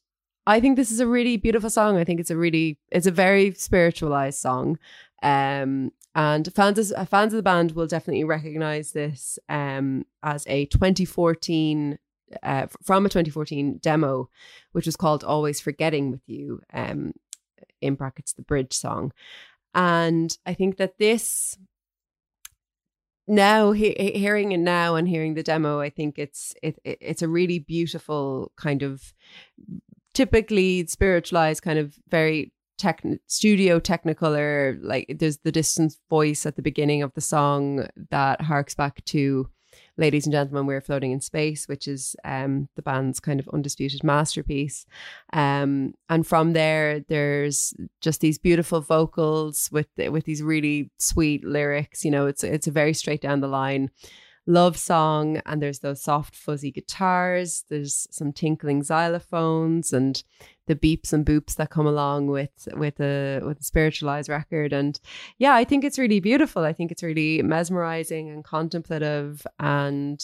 [0.47, 1.99] I think this is a really beautiful song.
[1.99, 4.79] I think it's a really it's a very spiritualized song.
[5.23, 10.65] Um, and fans of, fans of the band will definitely recognize this um as a
[10.67, 11.99] 2014
[12.43, 14.31] uh, from a 2014 demo,
[14.73, 17.13] which was called "Always Forgetting with You." Um,
[17.81, 19.13] in brackets, the bridge song,
[19.75, 21.57] and I think that this
[23.29, 26.99] now he, he- hearing it now and hearing the demo i think it's it, it
[27.01, 29.13] it's a really beautiful kind of
[30.15, 36.57] typically spiritualized kind of very tech studio technical or like there's the distant voice at
[36.57, 39.49] the beginning of the song that harks back to
[39.99, 44.03] ladies and gentlemen we're floating in space which is um the band's kind of undisputed
[44.03, 44.87] masterpiece.
[45.33, 52.05] Um and from there there's just these beautiful vocals with with these really sweet lyrics.
[52.05, 53.91] You know it's it's a very straight down the line
[54.49, 60.23] love song and there's those soft fuzzy guitars there's some tinkling xylophones and
[60.67, 65.01] the beeps and boops that come along with with a with a spiritualized record and
[65.37, 70.21] yeah i think it's really beautiful i think it's really mesmerizing and contemplative and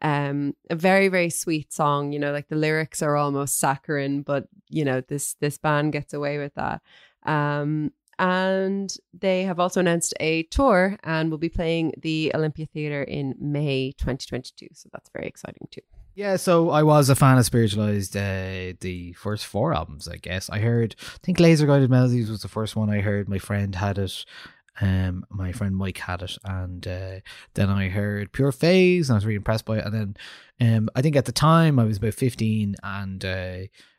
[0.00, 2.12] Um, a very very sweet song.
[2.12, 6.14] You know, like the lyrics are almost saccharine, but you know this this band gets
[6.14, 6.80] away with that.
[7.26, 13.02] Um, and they have also announced a tour and will be playing the Olympia Theatre
[13.02, 14.68] in May 2022.
[14.72, 15.82] So that's very exciting too.
[16.14, 20.50] Yeah, so I was a fan of Spiritualized, uh, the first four albums, I guess.
[20.50, 23.28] I heard, I think Lazer Guided Melodies was the first one I heard.
[23.28, 24.24] My friend had it.
[24.80, 27.20] Um, my friend Mike had it, and uh,
[27.54, 29.84] then I heard Pure Phase, and I was really impressed by it.
[29.84, 30.16] And
[30.60, 33.58] then, um, I think at the time I was about fifteen, and uh,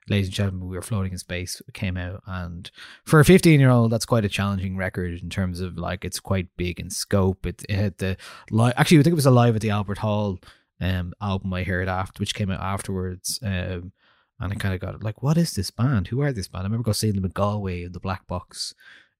[0.10, 2.70] ladies and gentlemen, we were floating in space came out, and
[3.06, 6.80] for a fifteen-year-old, that's quite a challenging record in terms of like it's quite big
[6.80, 7.46] in scope.
[7.46, 8.18] It, it had the
[8.52, 10.40] li- actually, I think it was a live at the Albert Hall
[10.82, 13.40] um album I heard after, which came out afterwards.
[13.44, 13.92] Um,
[14.40, 16.08] and I kind of got like, what is this band?
[16.08, 16.62] Who are this band?
[16.62, 18.74] I remember go seeing them in Galway in the Black Box.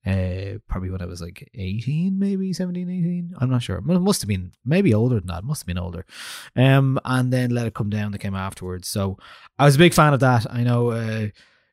[0.10, 3.34] Uh, probably when I was like 18, maybe 17, 18.
[3.40, 3.78] I'm not sure.
[3.78, 5.44] It must have been maybe older than that.
[5.44, 6.06] Must have been older.
[6.56, 8.88] Um, and then Let It Come Down that came afterwards.
[8.88, 9.18] So
[9.60, 10.52] I was a big fan of that.
[10.52, 10.92] I know.
[10.92, 11.28] Uh,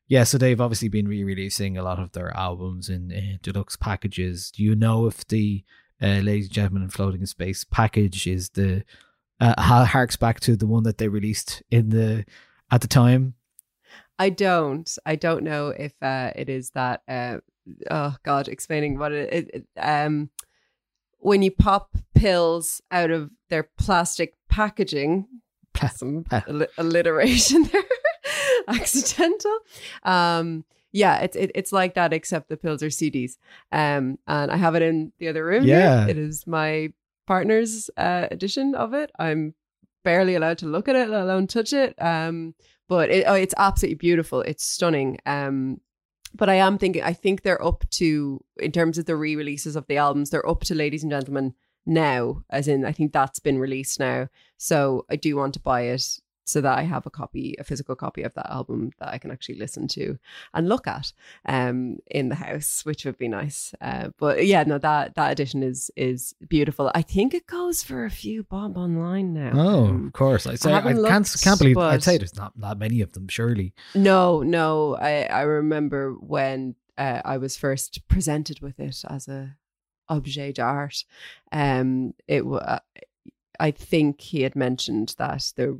[0.07, 4.51] yeah, so they've obviously been re-releasing a lot of their albums in uh, deluxe packages.
[4.51, 5.63] Do you know if the
[6.01, 8.83] uh, Ladies and Gentlemen in Floating in Space package is the
[9.39, 12.25] uh, harks back to the one that they released in the
[12.71, 13.33] at the time?
[14.19, 14.89] I don't.
[15.05, 17.01] I don't know if uh, it is that.
[17.07, 17.37] Uh,
[17.91, 19.67] oh God, explaining what it, it, it.
[19.79, 20.29] Um,
[21.19, 25.27] when you pop pills out of their plastic packaging,
[25.95, 27.83] some alli- alliteration there,
[28.67, 29.57] accidental.
[30.03, 33.33] Um, yeah, it's it, it's like that, except the pills are CDs.
[33.71, 35.63] Um, and I have it in the other room.
[35.63, 35.77] here.
[35.77, 36.07] Yeah.
[36.07, 36.93] it is my
[37.27, 39.11] partner's uh, edition of it.
[39.19, 39.53] I'm
[40.03, 41.93] barely allowed to look at it, let alone touch it.
[42.01, 42.55] Um,
[42.87, 44.41] but it, oh, it's absolutely beautiful.
[44.41, 45.19] It's stunning.
[45.25, 45.81] Um,
[46.33, 49.75] but I am thinking, I think they're up to, in terms of the re releases
[49.75, 51.53] of the albums, they're up to Ladies and Gentlemen
[51.85, 54.27] now, as in, I think that's been released now.
[54.57, 57.95] So I do want to buy it so that I have a copy, a physical
[57.95, 60.17] copy of that album that I can actually listen to
[60.53, 61.11] and look at
[61.45, 63.75] um, in the house, which would be nice.
[63.81, 66.89] Uh, but yeah, no, that that edition is is beautiful.
[66.95, 69.51] I think it goes for a few bob online now.
[69.53, 70.47] Oh, Um, of course.
[70.47, 73.27] I say I, can't looked, can't believe I'd say there's not that many of them.
[73.27, 73.73] Surely.
[73.93, 74.95] No, no.
[74.95, 79.57] I, I remember when uh, I was first presented with it as a
[80.09, 81.03] objet d'art.
[81.51, 82.79] Um, it wa-
[83.59, 85.75] I think he had mentioned that there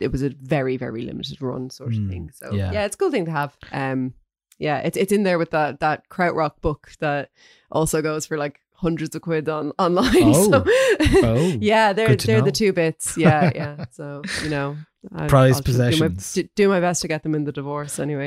[0.00, 2.30] it was a very very limited run sort of Mm, thing.
[2.34, 2.72] So yeah.
[2.72, 2.84] yeah.
[2.84, 3.56] it's a cool thing to have.
[3.72, 4.14] Um,
[4.58, 7.30] yeah, it's it's in there with that that krautrock book that
[7.70, 10.14] also goes for like hundreds of quid on online.
[10.34, 10.48] Oh.
[10.50, 10.64] So
[11.22, 12.44] Oh, yeah, they're they're know.
[12.44, 13.16] the two bits.
[13.16, 13.84] Yeah, yeah.
[13.92, 14.76] So you know,
[15.14, 16.32] I, Prized I'll do my- possessions.
[16.34, 18.26] Do my, do my best to get them in the divorce anyway.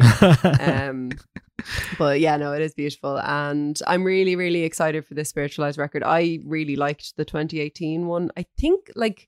[0.60, 1.12] um,
[1.98, 6.04] but yeah, no, it is beautiful, and I'm really, really excited for this spiritualized record.
[6.04, 8.32] I really liked the 2018 one.
[8.38, 9.28] I think like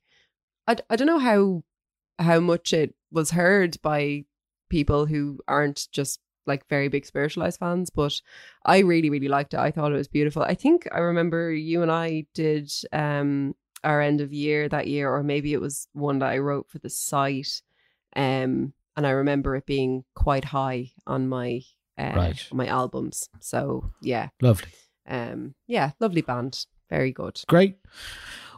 [0.68, 1.64] I, I don't know how
[2.24, 4.26] how much it was heard by
[4.70, 8.20] people who aren't just like very big spiritualized fans, but
[8.66, 9.60] I really, really liked it.
[9.60, 10.42] I thought it was beautiful.
[10.42, 15.14] I think I remember you and I did um our end of year that year,
[15.14, 17.62] or maybe it was one that I wrote for the site.
[18.16, 21.62] Um, and I remember it being quite high on my
[21.98, 22.48] uh, Right.
[22.52, 23.30] my albums.
[23.40, 24.70] So yeah, Lovely.
[25.08, 27.42] um, yeah, lovely band, very good.
[27.48, 27.78] Great.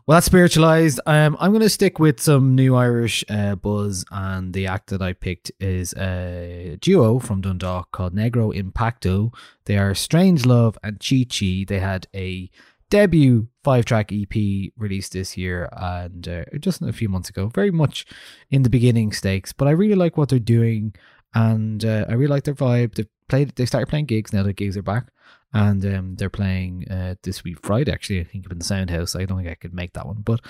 [0.08, 1.00] Well, that's spiritualized.
[1.08, 5.02] Um, I'm going to stick with some new Irish uh, buzz, and the act that
[5.02, 9.34] I picked is a duo from Dundalk called Negro Impacto.
[9.66, 11.66] They are Strange Love and Chi Chi.
[11.68, 12.52] They had a
[12.92, 17.48] debut five track EP released this year and uh, just a few months ago.
[17.48, 18.06] Very much
[18.52, 20.94] in the beginning stakes, but I really like what they're doing,
[21.34, 22.94] and uh, I really like their vibe.
[22.94, 23.56] They played.
[23.56, 24.44] They started playing gigs now.
[24.44, 25.08] that gigs are back
[25.56, 27.92] and um, they're playing uh, this week Friday.
[27.92, 29.20] Actually, I think in the Soundhouse.
[29.20, 30.42] I don't think I could make that one, but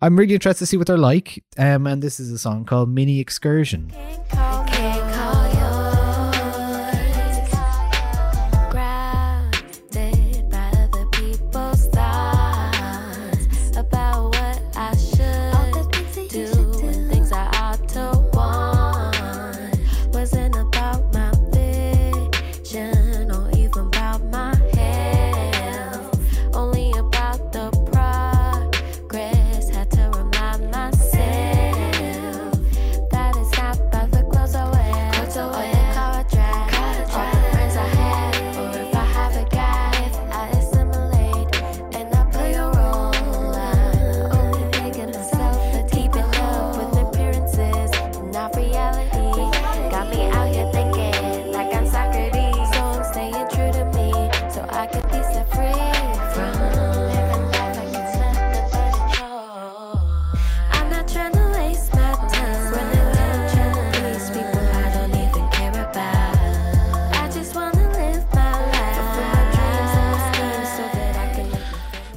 [0.00, 1.44] I'm really interested to see what they're like.
[1.58, 3.92] Um, and this is a song called Mini Excursion.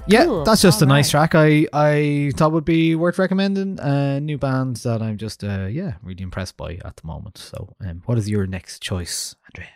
[0.10, 0.44] Yeah, Cool.
[0.46, 1.30] that's just a All nice right.
[1.30, 1.36] track.
[1.36, 3.78] I I thought would be worth recommending.
[3.80, 7.38] A new band that I'm just uh yeah really impressed by at the moment.
[7.38, 9.70] So, um, what is your next choice, Andrea?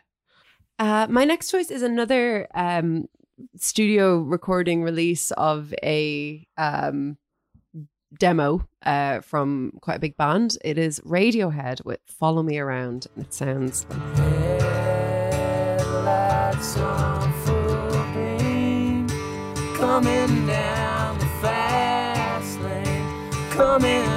[0.80, 3.06] Uh, my next choice is another um,
[3.58, 7.18] studio recording release of a um,
[8.18, 10.58] demo uh, from quite a big band.
[10.64, 13.86] It is Radiohead with "Follow Me Around." and It sounds
[16.06, 17.31] like
[19.92, 24.11] coming down the fast lane, coming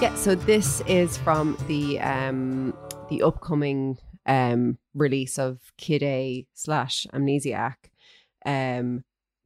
[0.00, 0.14] yeah.
[0.14, 2.74] So this is from the um,
[3.10, 7.74] the upcoming um, release of Kid A slash Amnesiac,
[8.46, 9.04] um,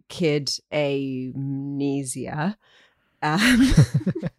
[0.09, 2.57] Kid A Mnesia.
[3.21, 3.75] Um,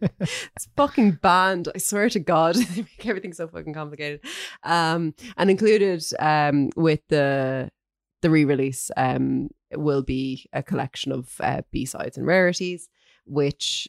[0.00, 1.68] it's fucking banned.
[1.74, 4.20] I swear to God, they make everything so fucking complicated.
[4.62, 7.70] Um, and included um, with the
[8.22, 12.88] the re-release um, will be a collection of uh, b-sides and rarities,
[13.26, 13.88] which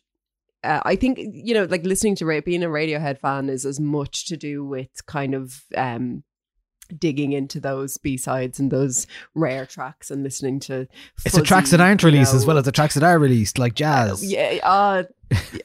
[0.67, 3.79] uh, I think you know, like listening to ra- being a Radiohead fan is as
[3.79, 6.23] much to do with kind of um,
[6.97, 10.87] digging into those b sides and those rare tracks and listening to.
[11.25, 13.57] It's the tracks that aren't you released as well as the tracks that are released,
[13.57, 14.23] like jazz.
[14.23, 15.03] yeah, uh,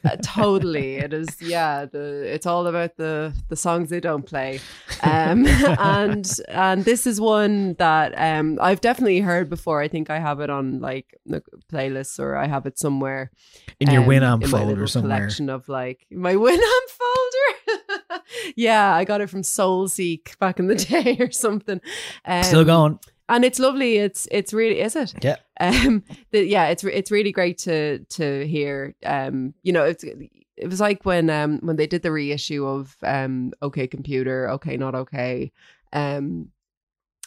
[0.03, 0.97] yeah, totally.
[0.97, 1.41] It is.
[1.41, 4.59] Yeah, the it's all about the the songs they don't play,
[5.01, 5.45] um,
[5.79, 9.81] and and this is one that um I've definitely heard before.
[9.81, 11.41] I think I have it on like the
[11.71, 13.31] playlists or I have it somewhere
[13.79, 15.17] in your um, Winamp in folder little somewhere.
[15.17, 18.21] Collection of like my Winamp folder.
[18.55, 21.79] yeah, I got it from SoulSeek back in the day or something.
[22.25, 22.99] Um, Still going.
[23.29, 23.97] And it's lovely.
[23.97, 25.13] It's it's really is it?
[25.23, 25.37] Yeah.
[25.59, 26.03] Um.
[26.31, 28.95] The, yeah, it's it's really great to to hear.
[29.05, 29.53] Um.
[29.63, 33.53] You know, it's it was like when um when they did the reissue of um
[33.61, 35.51] OK Computer, OK Not OK,
[35.91, 36.49] um,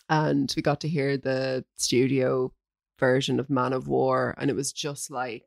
[0.08, 2.52] and we got to hear the studio
[2.98, 5.44] version of Man of War, and it was just like.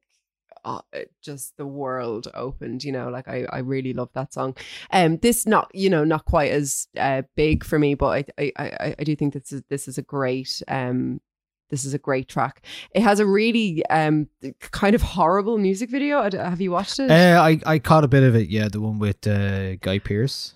[0.65, 0.81] Uh,
[1.21, 3.09] just the world opened, you know.
[3.09, 4.55] Like I, I really love that song.
[4.91, 8.63] Um, this not, you know, not quite as uh, big for me, but I, I,
[8.65, 11.21] I, I do think this is this is a great, um,
[11.69, 12.65] this is a great track.
[12.91, 14.27] It has a really um
[14.71, 16.23] kind of horrible music video.
[16.31, 17.11] Have you watched it?
[17.11, 18.49] Uh, I I caught a bit of it.
[18.49, 20.55] Yeah, the one with uh, Guy Pearce.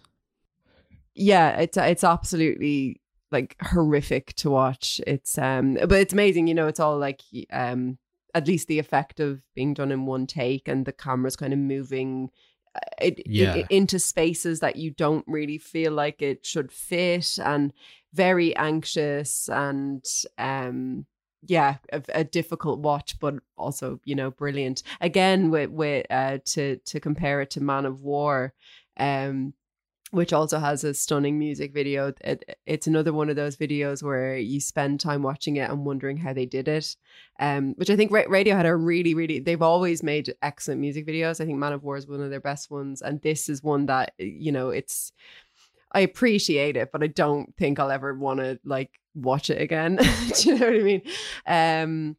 [1.15, 2.99] yeah, it's it's absolutely
[3.31, 5.01] like horrific to watch.
[5.07, 6.47] It's um, but it's amazing.
[6.47, 7.97] You know, it's all like um,
[8.33, 11.59] at least the effect of being done in one take, and the camera's kind of
[11.59, 12.29] moving.
[12.75, 13.55] uh, It, Yeah.
[13.57, 17.71] i- into spaces that you don't really feel like it should fit, and
[18.13, 20.03] very anxious and
[20.37, 21.05] um,
[21.45, 24.81] yeah, a, a difficult watch, but also you know brilliant.
[25.01, 28.53] Again, with with uh, to to compare it to Man of War,
[28.97, 29.53] um,
[30.13, 32.13] which also has a stunning music video.
[32.21, 36.17] It, it's another one of those videos where you spend time watching it and wondering
[36.17, 36.95] how they did it.
[37.39, 39.39] Um, which I think Ra- Radiohead are really, really.
[39.39, 41.41] They've always made excellent music videos.
[41.41, 43.87] I think Man of War is one of their best ones, and this is one
[43.87, 45.11] that you know it's.
[45.91, 49.95] I appreciate it, but I don't think I'll ever want to like watch it again.
[50.35, 51.01] Do you know what I mean?
[51.47, 52.17] Um,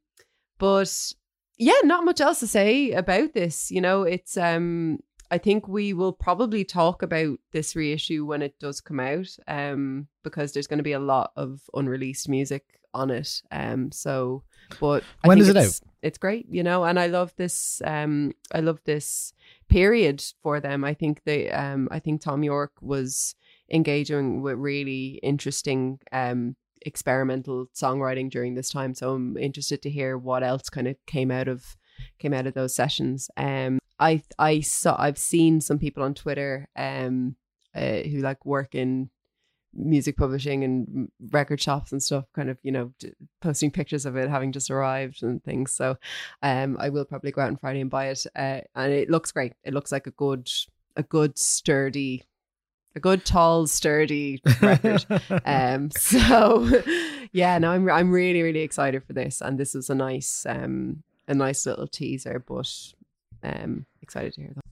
[0.59, 1.13] but
[1.59, 3.71] yeah, not much else to say about this.
[3.71, 4.99] You know, it's um
[5.31, 10.09] I think we will probably talk about this reissue when it does come out, um,
[10.23, 13.43] because there's going to be a lot of unreleased music on it.
[13.51, 14.45] Um, so,
[14.81, 17.81] but I When is it it's- It's great, you know, and I love this.
[17.83, 19.33] Um, I love this
[19.69, 20.85] period for them.
[20.85, 23.35] I think they, um, I think Thom Yorke was
[23.71, 28.95] engaging with really interesting, um, experimental songwriting during this time.
[28.95, 31.77] So I'm interested to hear what else kind of came out of
[32.19, 33.31] came out of those sessions.
[33.37, 37.37] Um, I I saw I've seen some people on Twitter um
[37.75, 39.11] uh, who like work in
[39.77, 44.17] music publishing and record shops and stuff kind of you know d- posting pictures of
[44.17, 45.73] it having just arrived and things.
[45.73, 45.97] So
[46.43, 49.33] um I will probably go out on Friday and buy it uh, and it looks
[49.33, 49.55] great.
[49.65, 50.51] It looks like a good
[50.97, 52.25] a good sturdy
[52.97, 55.05] a good tall sturdy record.
[55.45, 56.69] Um so
[57.33, 61.03] yeah no I'm I'm really really excited for this and this is a nice um
[61.27, 62.93] a nice little teaser but
[63.45, 64.65] um excited to hear that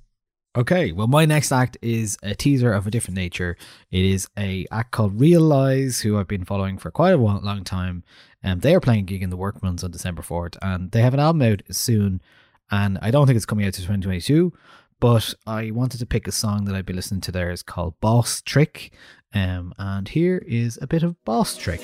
[0.54, 3.56] Okay, well, my next act is a teaser of a different nature.
[3.90, 7.40] It is a act called Real Lies, who I've been following for quite a while,
[7.42, 8.04] long time.
[8.44, 11.14] Um, they are playing a gig in the Workman's on December 4th, and they have
[11.14, 12.20] an album out soon.
[12.70, 14.52] And I don't think it's coming out to 2022,
[15.00, 17.50] but I wanted to pick a song that I'd be listening to there.
[17.50, 18.92] It's called Boss Trick.
[19.32, 21.80] Um, and here is a bit of Boss Trick.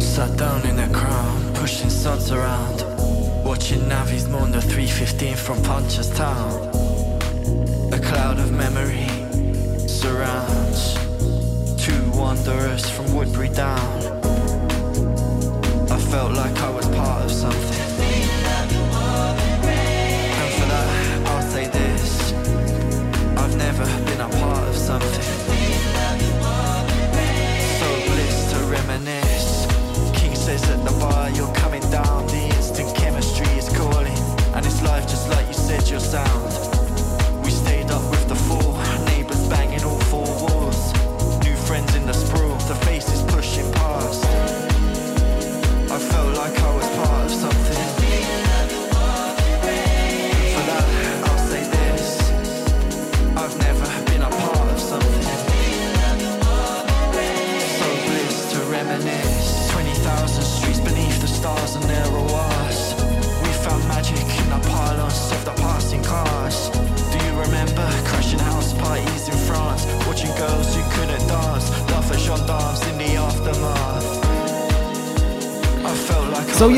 [0.00, 0.81] Sat down in
[1.72, 2.84] pushing sods around.
[3.44, 6.68] Watching Navi's moon, the 315 from Punchestown.
[7.92, 9.08] A cloud of memory
[9.88, 10.94] surrounds
[11.82, 14.02] two wanderers from Woodbury Down.
[15.90, 17.86] I felt like I was part of something.
[20.40, 22.32] And for that, I'll say this
[23.38, 25.28] I've never been a part of something.
[27.78, 29.66] So bliss to reminisce.
[30.12, 30.91] King says at the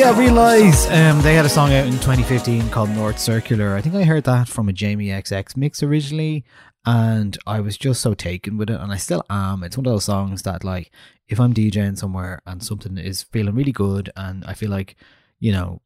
[0.04, 3.74] I yeah, Real Lies um, they had a song out in 2015 called North Circular.
[3.74, 6.44] I think I heard that from a Jamie XX mix originally,
[6.84, 9.64] and I was just so taken with it, and I still am.
[9.64, 10.90] It's one of those songs that like
[11.26, 14.96] if I'm DJing somewhere and something is feeling really good, and I feel like
[15.40, 15.80] you know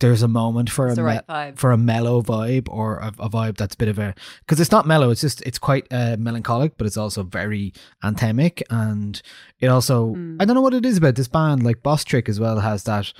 [0.00, 1.56] there's a moment for It's a right vibe.
[1.56, 4.72] for a mellow vibe or a, a vibe that's a bit of a because it's
[4.72, 5.10] not mellow.
[5.10, 9.22] It's just it's quite uh, melancholic, but it's also very anthemic, and
[9.60, 10.42] it also Mm.
[10.42, 11.62] I don't know what it is about this band.
[11.62, 13.12] Like Boss Trick as well has that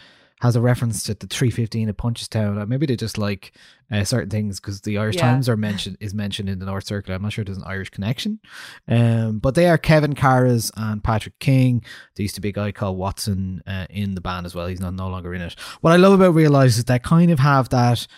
[0.42, 2.60] has a reference to the 315 at Punchestown.
[2.60, 3.52] Or maybe they just like
[3.92, 5.30] uh, certain things because the Irish Yeah.
[5.30, 7.14] Times are mentioned is mentioned in the North Circle.
[7.14, 8.40] I'm not sure there's an Irish connection,
[8.88, 11.84] um, but they are Kevin Kharas and Patrick King.
[12.16, 14.66] There used to be a guy called Watson uh, in the band as well.
[14.66, 15.54] He's not no longer in it.
[15.80, 18.08] What I love about Real Lies is they kind of have that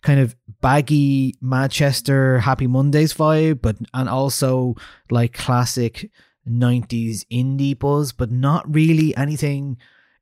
[0.00, 4.76] kind of baggy Manchester Happy Mondays vibe, but and also
[5.10, 6.10] like classic
[6.48, 9.76] 90s indie buzz, but not really anything.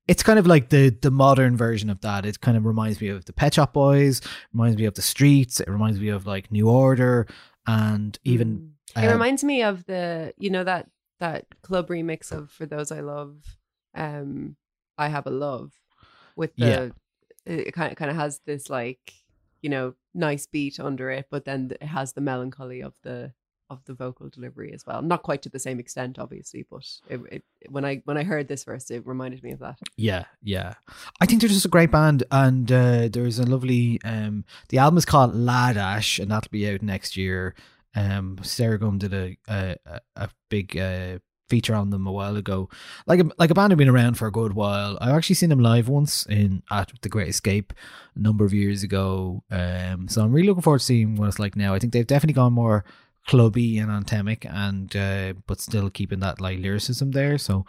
[0.06, 2.26] It's kind of like the the modern version of that.
[2.26, 4.20] It kind of reminds me of the Pet Shop Boys,
[4.52, 5.60] reminds me of the Streets.
[5.60, 7.26] It reminds me of like New Order,
[7.66, 9.02] and even Mm.
[9.02, 10.90] it um, reminds me of the you know that
[11.20, 13.36] that club remix of for those I love
[13.94, 14.56] um
[14.98, 15.72] I have a love
[16.36, 16.92] with the
[17.46, 17.54] Yeah.
[17.54, 19.14] it kind of kind of has this like
[19.62, 23.32] you know nice beat under it but then it has the melancholy of the
[23.70, 27.20] of the vocal delivery as well not quite to the same extent obviously but it,
[27.30, 30.74] it when I when I heard this verse it reminded me of that Yeah, yeah.
[31.20, 34.00] I think they're just a great band, and uh, there's a lovely.
[34.04, 37.54] Um, the album is called Lad Ash, and that'll be out next year.
[37.94, 39.76] Um, Sarah Gum did a a,
[40.16, 42.68] a- big uh, feature on them a while ago.
[43.06, 44.98] Like a, like a band have been around for a good while.
[45.00, 47.72] I've actually seen them live once in at the Great Escape
[48.14, 49.42] a number of years ago.
[49.50, 51.74] Um, so I'm really looking forward to seeing what it's like now.
[51.74, 52.84] I think they've definitely gone more
[53.26, 57.38] clubby and anthemic and uh, but still keeping that like lyricism there.
[57.38, 57.64] So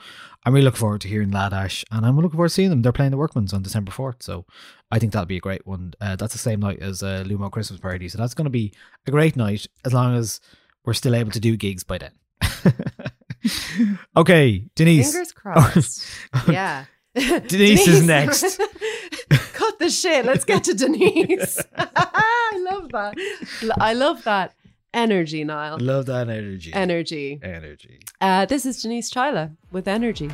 [0.45, 2.81] i'm really looking forward to hearing Lad Ash and i'm looking forward to seeing them.
[2.81, 4.45] They're playing the workmans on december 4th so
[4.91, 5.93] i think that'll be a great one.
[6.01, 8.73] Uh, that's the same night as uh, lumo christmas party so that's going to be
[9.07, 10.41] a great night as long as
[10.83, 12.11] we're still able to do gigs by then.
[14.17, 15.11] Okay denise.
[15.11, 16.05] Fingers crossed.
[16.49, 16.85] Yeah.
[17.15, 18.59] Denise is next.
[19.53, 20.25] cut the shit.
[20.25, 21.61] Let's get to Denise.
[21.77, 23.13] I love that.
[23.79, 24.53] I love that
[24.95, 25.77] energy Niall.
[25.79, 26.73] Love that energy.
[26.73, 27.39] Energy.
[27.43, 27.99] Energy.
[28.21, 30.31] Uh, this is Denise Chaila with Energy.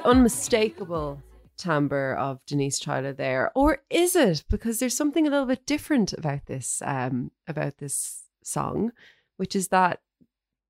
[0.00, 1.22] The unmistakable
[1.58, 4.44] timbre of Denise Chaila there, or is it?
[4.48, 8.92] Because there's something a little bit different about this um, about this song,
[9.36, 10.00] which is that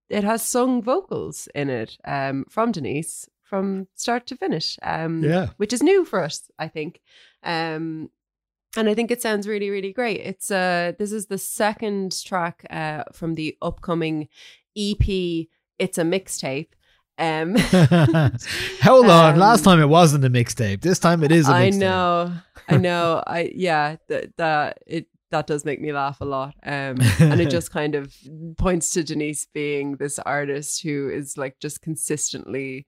[0.08, 4.80] it has sung vocals in it um, from Denise from start to finish.
[4.82, 5.50] Um, Yeah.
[5.58, 7.00] which is new for us, I think.
[7.44, 8.10] Um,
[8.76, 10.22] and I think it sounds really, really great.
[10.22, 14.26] It's uh, this is the second track uh, from the upcoming
[14.76, 15.06] EP.
[15.78, 16.70] It's a mixtape.
[17.20, 17.54] Um,
[18.82, 19.34] Hold on.
[19.34, 20.80] Um, Last time it wasn't a mixtape.
[20.80, 21.78] This time it is a I mixtape.
[21.78, 22.32] know,
[22.68, 23.22] I know.
[23.26, 26.54] I yeah, that that it that does make me laugh a lot.
[26.64, 28.12] Um, and it just kind of
[28.56, 32.86] points to Denise being this artist who is like just consistently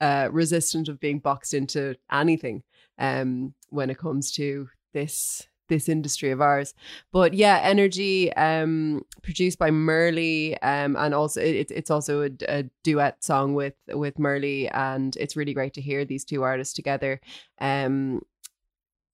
[0.00, 2.62] uh, resistant of being boxed into anything.
[2.98, 6.74] Um, when it comes to this this industry of ours.
[7.12, 12.64] But yeah, Energy, um, produced by MuRli, um, and also it, it's also a, a
[12.82, 17.20] duet song with with MuRli, and it's really great to hear these two artists together.
[17.60, 18.22] Um,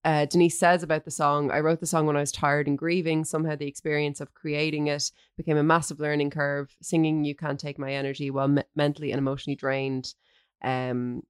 [0.05, 2.77] uh, Denise says about the song, I wrote the song when I was tired and
[2.77, 3.25] grieving.
[3.25, 6.77] Somehow the experience of creating it became a massive learning curve.
[6.83, 10.15] Singing You Can't Take My Energy while me- mentally and emotionally drained.
[10.63, 11.23] Um,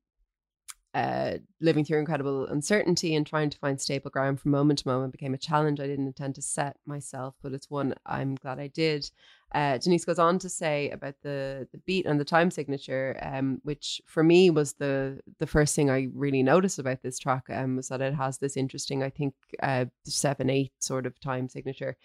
[0.94, 5.12] uh, living through incredible uncertainty and trying to find stable ground from moment to moment
[5.12, 8.68] became a challenge I didn't intend to set myself, but it's one I'm glad I
[8.68, 9.10] did.
[9.52, 13.60] Uh, Denise goes on to say about the the beat and the time signature, um,
[13.64, 17.76] which for me was the the first thing I really noticed about this track, um,
[17.76, 21.96] was that it has this interesting, I think, uh, seven eight sort of time signature.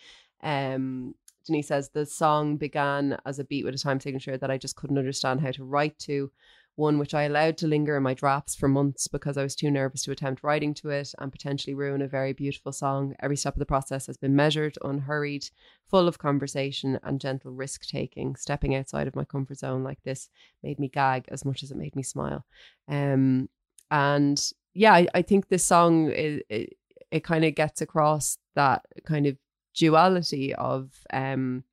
[0.41, 1.13] Um,
[1.45, 4.75] Denise says the song began as a beat with a time signature that I just
[4.75, 6.31] couldn't understand how to write to
[6.79, 9.69] one which I allowed to linger in my drafts for months because I was too
[9.69, 13.15] nervous to attempt writing to it and potentially ruin a very beautiful song.
[13.19, 15.49] Every step of the process has been measured, unhurried,
[15.89, 18.37] full of conversation and gentle risk taking.
[18.37, 20.29] Stepping outside of my comfort zone like this
[20.63, 22.45] made me gag as much as it made me smile.
[22.87, 23.49] Um,
[23.91, 24.41] and
[24.73, 26.77] yeah, I, I think this song is it,
[27.11, 29.35] it kind of gets across that kind of
[29.75, 31.63] duality of um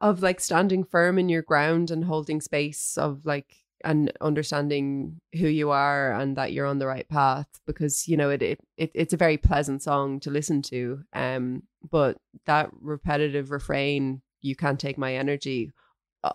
[0.00, 5.46] of like standing firm in your ground and holding space of like and understanding who
[5.46, 8.90] you are and that you're on the right path because you know it, it, it
[8.94, 12.16] it's a very pleasant song to listen to um but
[12.46, 15.72] that repetitive refrain you can't take my energy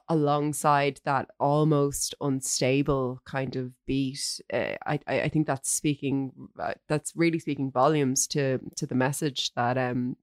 [0.09, 6.73] alongside that almost unstable kind of beat uh, I, I I think that's speaking uh,
[6.89, 10.17] that's really speaking volumes to to the message that um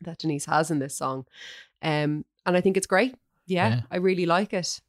[0.00, 1.26] that Denise has in this song.
[1.82, 3.14] Um and I think it's great.
[3.46, 3.80] Yeah, Yeah.
[3.90, 4.80] I really like it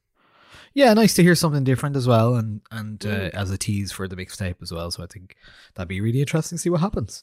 [0.74, 3.30] Yeah, nice to hear something different as well, and and uh, Mm.
[3.34, 4.90] as a tease for the mixtape as well.
[4.90, 5.36] So I think
[5.74, 7.22] that'd be really interesting to see what happens.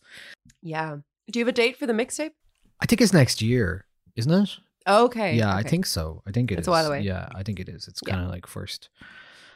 [0.61, 0.97] Yeah.
[1.31, 2.31] Do you have a date for the mixtape?
[2.79, 4.57] I think it's next year, isn't it?
[4.87, 5.35] Okay.
[5.35, 6.23] yeah, I think so.
[6.25, 6.59] I think it is.
[6.59, 7.01] It's a while away.
[7.01, 7.87] Yeah, I think it is.
[7.87, 8.13] It's Yeah.
[8.15, 8.89] kind of like first,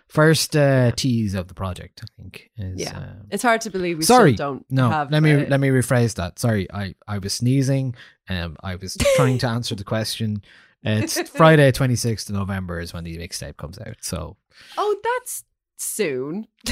[0.07, 2.03] first uh, tease of the project.
[2.03, 2.51] I think.
[2.57, 2.97] Is, Yeah.
[2.97, 4.89] um, It's hard to believe we Sorry, still don't no.
[4.89, 6.37] have let me let me rephrase that.
[6.39, 7.95] Sorry, I I was sneezing.
[8.29, 10.43] Um, I was trying to answer the question.
[10.85, 13.97] It's Friday, twenty sixth of November is when the mixtape comes out.
[14.01, 14.37] So
[14.77, 15.43] Oh, that's
[15.77, 16.47] soon.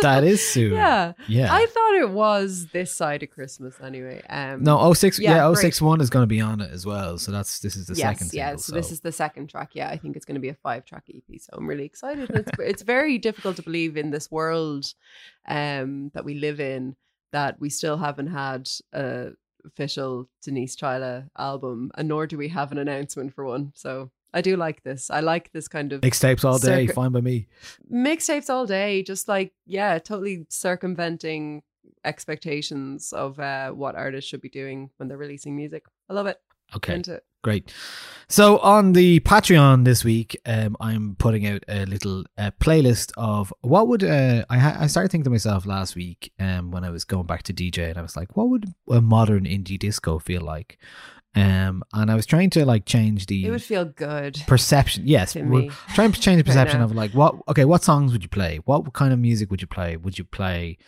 [0.00, 0.74] that is soon.
[0.74, 1.12] Yeah.
[1.26, 1.52] Yeah.
[1.52, 4.22] I thought it was this side of Christmas anyway.
[4.28, 5.58] Um No, 06, yeah, great.
[5.58, 7.18] 061 is going to be on it as well.
[7.18, 8.48] So that's this is the yes, second yeah.
[8.48, 8.62] single.
[8.62, 9.70] So, this is the second track.
[9.72, 11.40] Yeah, I think it's going to be a five track EP.
[11.40, 12.30] So I'm really excited.
[12.30, 14.92] It's it's very difficult to believe in this world
[15.48, 16.96] um that we live in
[17.32, 19.30] that we still haven't had a
[19.66, 23.72] official Denise Chaila album, and nor do we have an announcement for one.
[23.74, 25.10] So I do like this.
[25.10, 27.46] I like this kind of mixtapes all day, circuit- fine by me.
[27.92, 31.62] mixtapes all day, just like yeah, totally circumventing
[32.04, 35.84] expectations of uh, what artists should be doing when they're releasing music.
[36.08, 36.38] I love it.
[36.74, 36.94] Okay.
[36.94, 37.24] Into it.
[37.46, 37.72] Great.
[38.28, 43.54] So on the Patreon this week, um, I'm putting out a little uh, playlist of
[43.60, 46.90] what would uh, I ha- I started thinking to myself last week um, when I
[46.90, 50.18] was going back to DJ and I was like, what would a modern indie disco
[50.18, 50.76] feel like?
[51.36, 54.42] Um, and I was trying to like change the It would feel good.
[54.48, 55.04] perception.
[55.06, 55.70] Yes, to we're me.
[55.94, 57.36] trying to change the perception of like what.
[57.46, 58.58] Okay, what songs would you play?
[58.64, 59.96] What kind of music would you play?
[59.96, 60.78] Would you play?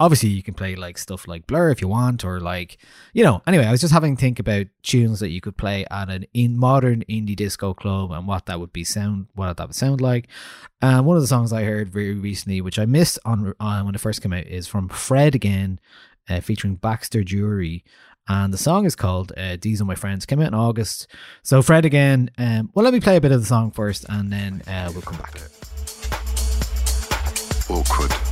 [0.00, 2.78] Obviously, you can play like stuff like Blur if you want, or like
[3.12, 3.42] you know.
[3.46, 6.24] Anyway, I was just having to think about tunes that you could play at an
[6.32, 10.00] in modern indie disco club and what that would be sound, what that would sound
[10.00, 10.28] like.
[10.80, 13.94] And one of the songs I heard very recently, which I missed on, on when
[13.96, 15.80] it first came out, is from Fred again,
[16.28, 17.82] uh, featuring Baxter Dury.
[18.28, 20.26] And the song is called uh, These Are My Friends.
[20.26, 21.08] Came out in August.
[21.42, 22.30] So Fred again.
[22.38, 25.02] Um, well, let me play a bit of the song first, and then uh, we'll
[25.02, 25.40] come back.
[27.70, 28.27] Awkward.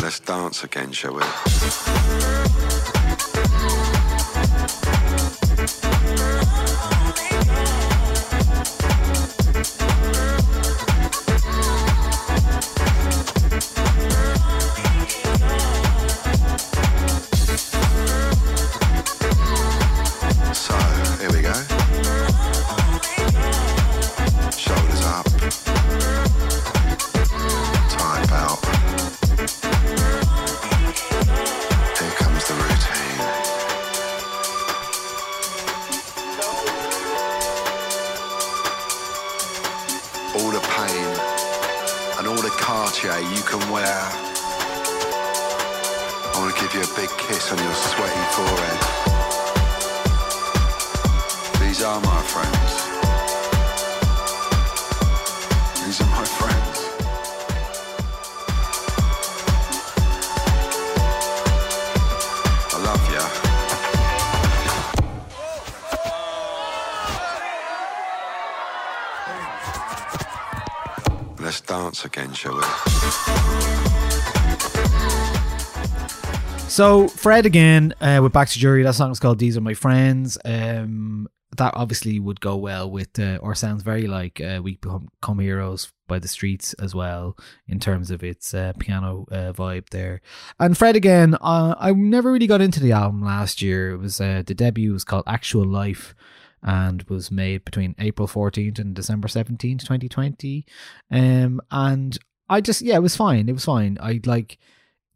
[0.00, 1.22] Let's dance again, shall we?
[47.50, 48.87] On your sweaty forehead.
[76.78, 78.84] So Fred again uh, with Baxter Dury.
[78.84, 81.26] That song song's called "These Are My Friends." Um,
[81.56, 85.40] that obviously would go well with, uh, or sounds very like uh, "We Become, Become
[85.40, 90.20] Heroes" by the Streets as well in terms of its uh, piano uh, vibe there.
[90.60, 93.90] And Fred again, uh, I never really got into the album last year.
[93.90, 96.14] It was uh, the debut was called "Actual Life."
[96.62, 100.64] And was made between April 14th and December 17th, 2020.
[101.10, 102.18] Um, and
[102.48, 103.48] I just, yeah, it was fine.
[103.48, 103.96] It was fine.
[104.00, 104.58] I like,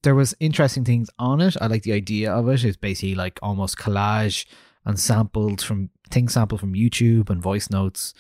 [0.03, 1.57] there was interesting things on it.
[1.61, 2.65] I like the idea of it.
[2.65, 4.47] It's basically like almost collage
[4.85, 8.15] and sampled from things sampled from YouTube and voice notes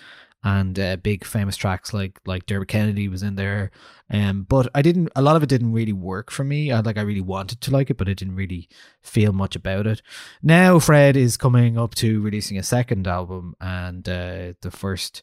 [0.44, 3.70] and uh, big famous tracks like like Derby Kennedy was in there.
[4.10, 5.10] Um, but I didn't.
[5.14, 6.72] A lot of it didn't really work for me.
[6.72, 8.68] I like I really wanted to like it, but I didn't really
[9.02, 10.02] feel much about it.
[10.42, 15.22] Now Fred is coming up to releasing a second album, and uh, the first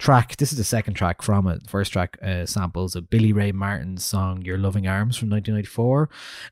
[0.00, 0.36] track.
[0.36, 1.68] This is the second track from it.
[1.68, 6.08] First track uh, samples a Billie Ray Martin's song "Your Loving Arms" from 1994.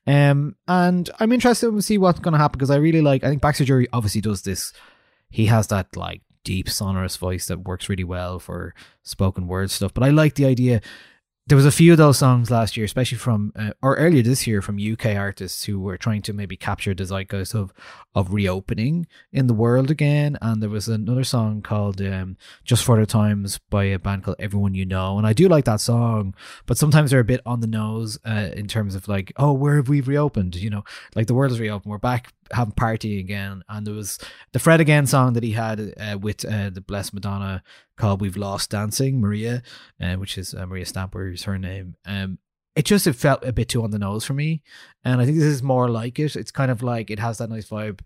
[0.07, 3.24] Um, and I'm interested to see what's going to happen because I really like.
[3.24, 4.72] I think Baxter Dury obviously does this.
[5.30, 9.92] He has that like deep sonorous voice that works really well for spoken word stuff.
[9.92, 10.80] But I like the idea.
[11.49, 14.46] There was a few of those songs last year, especially from uh, or earlier this
[14.46, 17.72] year from UK artists who were trying to maybe capture the zeitgeist of
[18.14, 20.36] of reopening in the world again.
[20.42, 24.36] And there was another song called um, "Just for the Times" by a band called
[24.38, 26.34] Everyone You Know, and I do like that song.
[26.66, 29.76] But sometimes they're a bit on the nose uh, in terms of like, oh, where
[29.76, 30.55] have we reopened?
[30.55, 30.84] You know,
[31.14, 31.90] like the world is reopened.
[31.90, 33.62] We're back having party again.
[33.68, 34.18] And there was
[34.53, 37.62] the Fred Again song that he had uh, with uh, the Blessed Madonna
[37.96, 39.62] called "We've Lost Dancing," Maria,
[40.01, 41.96] uh, which is uh, Marea Stamper is her name.
[42.05, 42.38] Um,
[42.76, 44.62] it just it felt a bit too on the nose for me,
[45.05, 46.36] and I think this is more like it.
[46.36, 48.01] It's kind of like it has that nice vibe.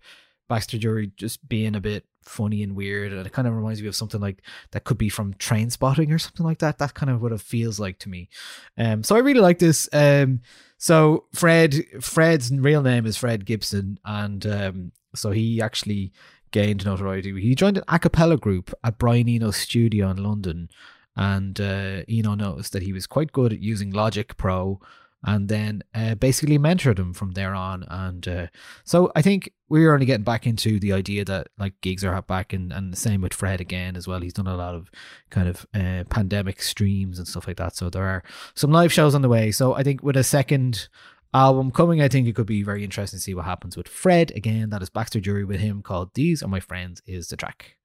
[0.49, 3.87] Baxter Dury just being a bit funny and weird, and it kind of reminds me
[3.87, 6.77] of something like that could be from Trainspotting or something like that.
[6.77, 8.29] That's kind of what it feels like to me.
[8.77, 9.89] Um, so I really like this.
[9.93, 10.41] Um,
[10.77, 16.11] so Fred, Fred's real name is Fred Gibson, and um, so he actually
[16.51, 17.39] gained notoriety.
[17.41, 20.69] He joined an a cappella group at Brian Eno's studio in London,
[21.15, 24.79] and uh, Eno noticed that he was quite good at using Logic Pro,
[25.23, 27.85] and then uh, basically mentor them from there on.
[27.89, 28.47] And uh,
[28.83, 32.53] so I think we're only getting back into the idea that like gigs are back,
[32.53, 34.21] and, and the same with Fred again as well.
[34.21, 34.91] He's done a lot of
[35.29, 37.75] kind of uh, pandemic streams and stuff like that.
[37.75, 38.23] So there are
[38.55, 39.51] some live shows on the way.
[39.51, 40.89] So I think with a second
[41.33, 44.31] album coming, I think it could be very interesting to see what happens with Fred
[44.35, 44.69] again.
[44.69, 47.77] That is Baxter Dury with him called "These Are My Friends" is the track.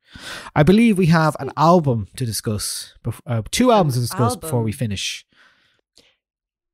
[0.57, 2.95] I believe we have an album to discuss,
[3.27, 5.27] uh, two albums to discuss before we finish.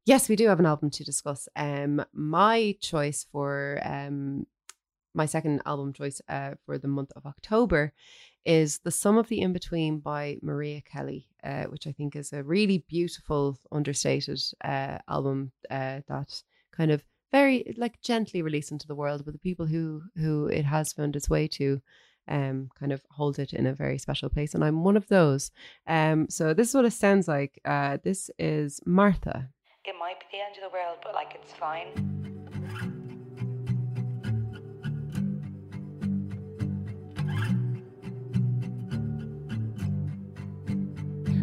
[0.06, 1.48] Yes, we do have an album to discuss.
[1.56, 4.46] Um, my choice for um,
[5.14, 7.92] my second album choice uh, for the month of October
[8.44, 12.34] is "The Sum of the In Between" by Maria Kelly, uh, which I think is
[12.34, 16.42] a really beautiful, understated uh, album uh, that
[16.76, 17.02] kind of
[17.32, 21.16] very like gently released into the world, but the people who who it has found
[21.16, 21.80] its way to
[22.28, 25.50] um kind of hold it in a very special place and i'm one of those.
[25.86, 27.60] Um so this is what it sounds like.
[27.64, 29.50] Uh this is martha
[29.86, 31.88] It might be the end of the world, but like it's fine.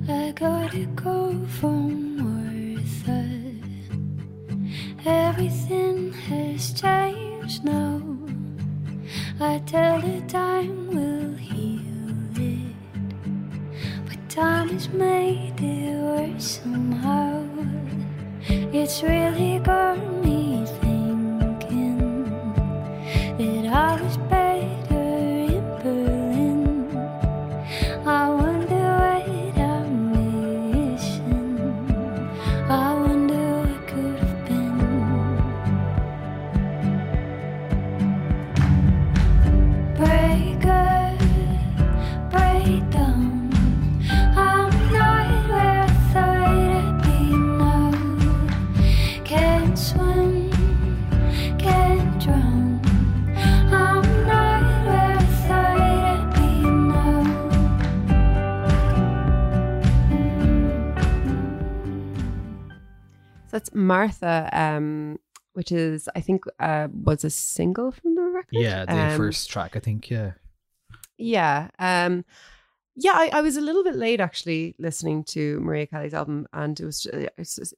[0.10, 3.30] I gotta go from Martha.
[5.06, 8.02] Everything has changed now.
[9.40, 11.80] I tell the time will heal
[12.38, 12.76] it,
[14.08, 17.51] but time has made it worse somehow.
[18.54, 22.26] It's really got me thinking.
[23.38, 24.81] That I was better
[63.62, 65.20] that's Martha, um,
[65.54, 68.48] which is I think uh, was a single from the record.
[68.54, 70.10] Yeah, the Um, first track, I think.
[70.10, 70.32] Yeah.
[71.18, 71.70] Yeah.
[71.78, 72.26] Um
[72.96, 76.78] yeah, I, I was a little bit late actually listening to Maria Kelly's album, and
[76.80, 77.28] it was uh,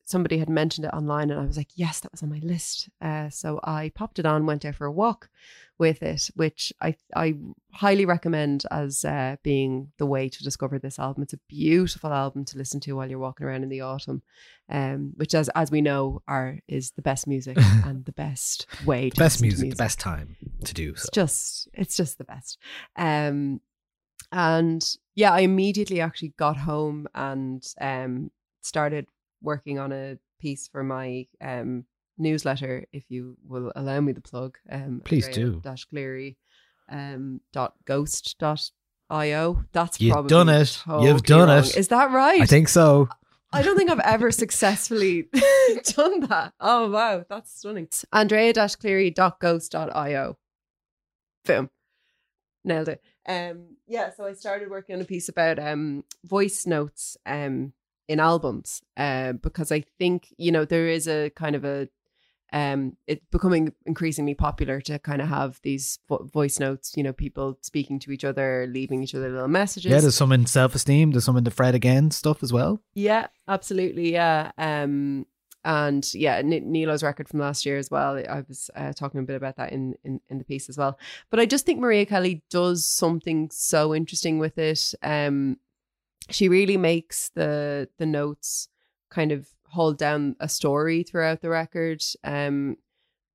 [0.05, 2.89] somebody had mentioned it online, and I was like, yes, that was on my list.
[2.99, 5.29] Uh, so I popped it on, went out for a walk
[5.77, 7.35] with it, which I I
[7.71, 11.21] highly recommend as uh, being the way to discover this album.
[11.23, 14.23] It's a beautiful album to listen to while you're walking around in the autumn,
[14.69, 19.11] um, which as as we know are is the best music and the best way
[19.11, 21.01] to The best to music, the best time to do so.
[21.01, 22.57] it's just it's just the best
[22.95, 23.59] um
[24.31, 29.07] and yeah i immediately actually got home and um started
[29.41, 31.85] working on a piece for my um
[32.17, 35.59] newsletter if you will allow me the plug um Please do.
[35.63, 36.37] dash cleary
[36.91, 38.69] um dot ghost dot
[39.09, 40.81] io that's You've probably done it.
[40.85, 41.59] totally You've done wrong.
[41.59, 41.75] it.
[41.77, 43.09] is that right I think so.
[43.55, 45.27] I don't think I've ever successfully
[45.95, 46.53] done that.
[46.59, 47.87] Oh wow, that's stunning.
[48.11, 50.37] andrea dash cleary dot ghost.io
[51.45, 51.69] Boom.
[52.63, 53.01] Nailed it.
[53.27, 57.73] Um yeah, so I started working on a piece about um voice notes um
[58.07, 58.81] in albums.
[58.97, 61.87] Uh, because I think, you know, there is a kind of a
[62.51, 67.13] um it's becoming increasingly popular to kind of have these vo- voice notes, you know,
[67.13, 69.91] people speaking to each other, leaving each other little messages.
[69.91, 72.81] Yeah, there's some in self esteem, there's some in the Fred again stuff as well.
[72.93, 74.11] Yeah, absolutely.
[74.11, 74.51] Yeah.
[74.57, 75.25] Um,
[75.65, 78.17] and yeah, N- Nilo's record from last year as well.
[78.17, 80.97] I was uh, talking a bit about that in, in in the piece as well.
[81.29, 84.93] But I just think Maria Kelly does something so interesting with it.
[85.01, 85.57] Um,
[86.29, 88.67] she really makes the the notes
[89.09, 92.03] kind of hold down a story throughout the record.
[92.23, 92.77] Um,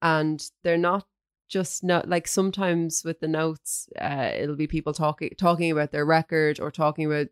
[0.01, 1.07] and they're not
[1.49, 6.05] just not like sometimes with the notes, uh, it'll be people talking talking about their
[6.05, 7.29] record or talking about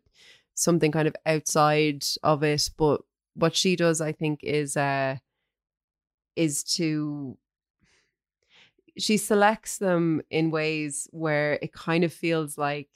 [0.55, 2.69] something kind of outside of it.
[2.77, 3.01] But
[3.37, 5.17] what she does, I think, is uh
[6.35, 7.37] is to
[8.97, 12.89] she selects them in ways where it kind of feels like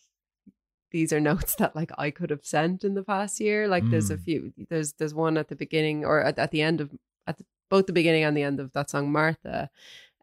[0.91, 3.67] these are notes that like I could have sent in the past year.
[3.67, 4.23] Like there's a Mm.
[4.23, 6.91] few there's there's one at the beginning or at, at the end of
[7.27, 9.69] at the, both the beginning and the end of that song Martha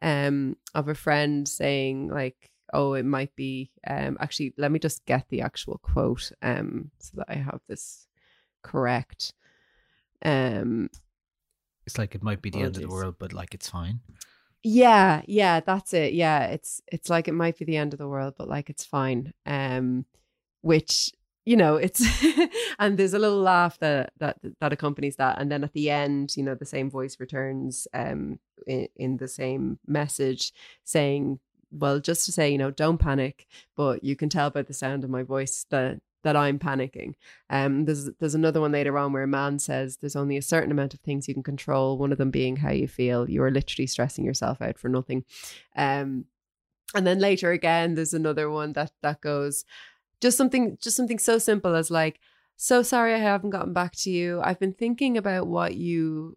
[0.03, 5.05] um of a friend saying like oh it might be um actually let me just
[5.07, 8.07] get the actual quote um so that I have this
[8.63, 9.33] correct
[10.25, 10.91] um
[11.87, 14.01] It's like it might be the end of the world, but like it's fine.
[14.65, 18.09] yeah yeah that's it yeah it's it's like it might be the end of the
[18.09, 20.05] world but like it's fine um
[20.63, 21.13] which
[21.47, 22.03] you know it's
[22.81, 26.37] and there's a little laugh that that that accompanies that and then at the end
[26.37, 30.53] you know the same voice returns um in, in the same message
[30.85, 31.39] saying
[31.71, 33.47] well just to say you know don't panic
[33.77, 37.15] but you can tell by the sound of my voice that that I'm panicking.
[37.51, 40.73] Um, there's there's another one later on where a man says there's only a certain
[40.73, 41.99] amount of things you can control.
[41.99, 43.29] One of them being how you feel.
[43.29, 45.25] You are literally stressing yourself out for nothing.
[45.77, 46.25] Um,
[46.95, 49.65] and then later again, there's another one that that goes
[50.21, 52.21] just something just something so simple as like
[52.57, 54.41] so sorry I haven't gotten back to you.
[54.43, 56.37] I've been thinking about what you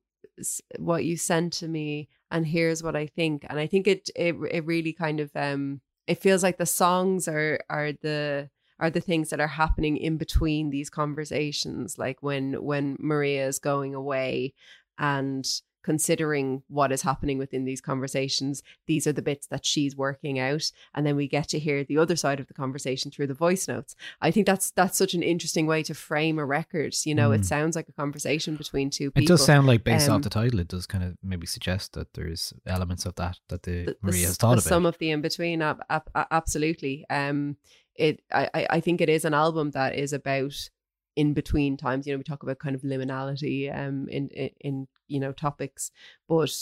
[0.77, 3.45] what you sent to me and here's what I think.
[3.49, 7.27] And I think it it it really kind of um it feels like the songs
[7.27, 8.49] are are the
[8.81, 13.59] are the things that are happening in between these conversations like when when Maria is
[13.59, 14.53] going away
[14.97, 15.45] and
[15.83, 20.71] considering what is happening within these conversations these are the bits that she's working out
[20.93, 23.67] and then we get to hear the other side of the conversation through the voice
[23.67, 27.31] notes i think that's that's such an interesting way to frame a record you know
[27.31, 27.45] it Mm.
[27.45, 30.29] sounds like a conversation between two people It does sound like based Um, off the
[30.29, 33.91] title, it does kind of maybe suggest that there's elements of that that the, the-
[33.93, 34.63] the Maria has thought the about.
[34.75, 37.05] Some of the in between, ab- ab- absolutely.
[37.09, 37.57] Um,
[37.95, 40.69] it I I think it is an album that is about
[41.15, 42.07] in between times.
[42.07, 45.91] You know, we talk about kind of liminality, um, in in, in you know topics,
[46.27, 46.55] but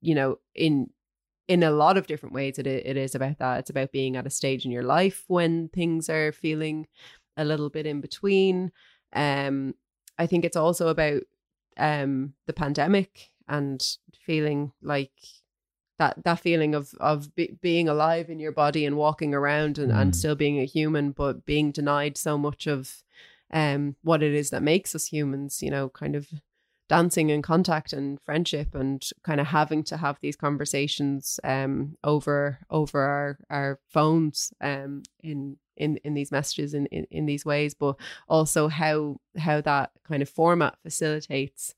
[0.00, 0.90] you know in
[1.48, 3.60] in a lot of different ways, it it is about that.
[3.60, 6.86] It's about being at a stage in your life when things are feeling
[7.36, 8.72] a little bit in between.
[9.12, 9.74] Um,
[10.18, 11.22] I think it's also about
[11.78, 13.84] um the pandemic and
[14.14, 15.12] feeling like
[15.98, 19.90] that that feeling of of be, being alive in your body and walking around and,
[19.92, 20.14] and Mm.
[20.16, 23.02] still being a human but being denied so much of
[23.52, 26.28] um what it is that makes us humans you know kind of
[26.88, 32.58] dancing and contact and friendship and kind of having to have these conversations um over
[32.70, 37.74] over our our phones um in in in these messages in in, in these ways
[37.74, 37.96] but
[38.28, 41.74] also how how that kind of format facilitates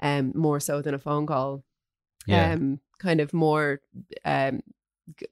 [0.00, 1.62] um more so than a phone call
[2.26, 2.52] Yeah.
[2.52, 3.80] um kind of more
[4.24, 4.60] um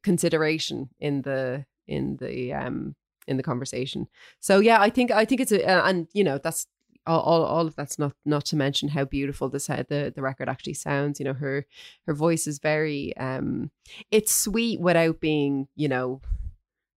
[0.03, 2.95] consideration in the in the um
[3.27, 4.07] in the conversation
[4.41, 6.67] so yeah i think i think it's a uh, and you know that's
[7.07, 10.23] all, all, all of that's not not to mention how beautiful this uh, the the
[10.23, 11.21] record actually sounds.
[11.21, 11.67] You know, her
[12.07, 13.71] her voice is very um,
[14.11, 16.21] it's sweet without being you know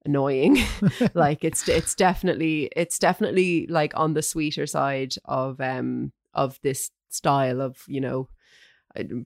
[0.06, 0.58] annoying.
[1.14, 6.92] like it's it's definitely it's definitely like on the sweeter side of um of this
[7.10, 8.30] style of you know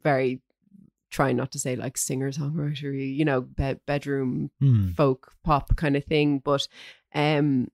[0.03, 0.41] very
[1.13, 4.89] trying not to say like singer songwriter you know be- bedroom Hmm.
[4.97, 6.67] folk pop kind of thing but
[7.13, 7.67] um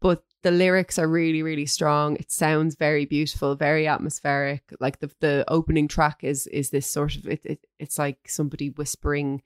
[0.00, 2.16] but the lyrics are really really strong.
[2.16, 4.62] It sounds very beautiful very atmospheric.
[4.78, 8.70] Like the the opening track is is this sort of it, it it's like somebody
[8.70, 9.42] whispering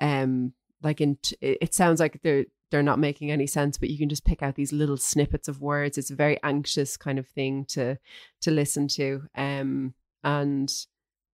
[0.00, 0.52] um
[0.82, 3.98] like in t- it it sounds like they're they're not making any sense but you
[3.98, 5.98] can just pick out these little snippets of words.
[5.98, 7.98] It's a very anxious kind of thing to
[8.40, 10.72] to listen to um and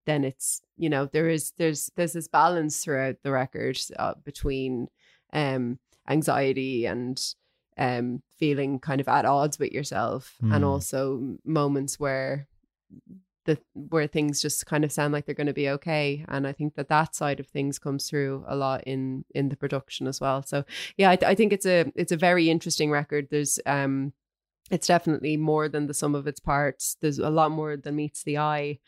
[0.07, 4.89] then it's you know there is there's there's this balance throughout the record uh, between
[5.33, 5.79] um
[6.09, 7.35] anxiety and
[7.79, 10.69] um feeling kind of at odds with yourself and Mm.
[10.69, 12.47] also moments where
[13.45, 16.53] the where things just kind of sound like they're going to be okay and i
[16.53, 20.21] think that that side of things comes through a lot in in the production as
[20.21, 20.43] well.
[20.43, 20.65] So
[20.97, 23.29] yeah i, I think it's a it's a very interesting record.
[23.31, 24.13] There's um
[24.71, 26.97] it's definitely more than the sum of its parts.
[27.01, 28.81] There's a lot more than meets the eye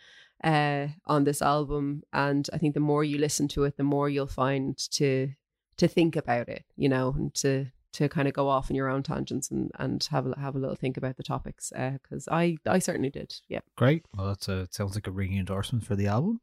[0.44, 4.08] uh on this album and i think the more you listen to it the more
[4.08, 5.30] you'll find to
[5.76, 8.88] to think about it you know and to to kind of go off in your
[8.88, 11.72] own tangents and and have a have a little think about the topics
[12.02, 14.04] because i i certainly did yeah Great.
[14.16, 16.40] Well, that's a it sounds like a ringing endorsement for the album,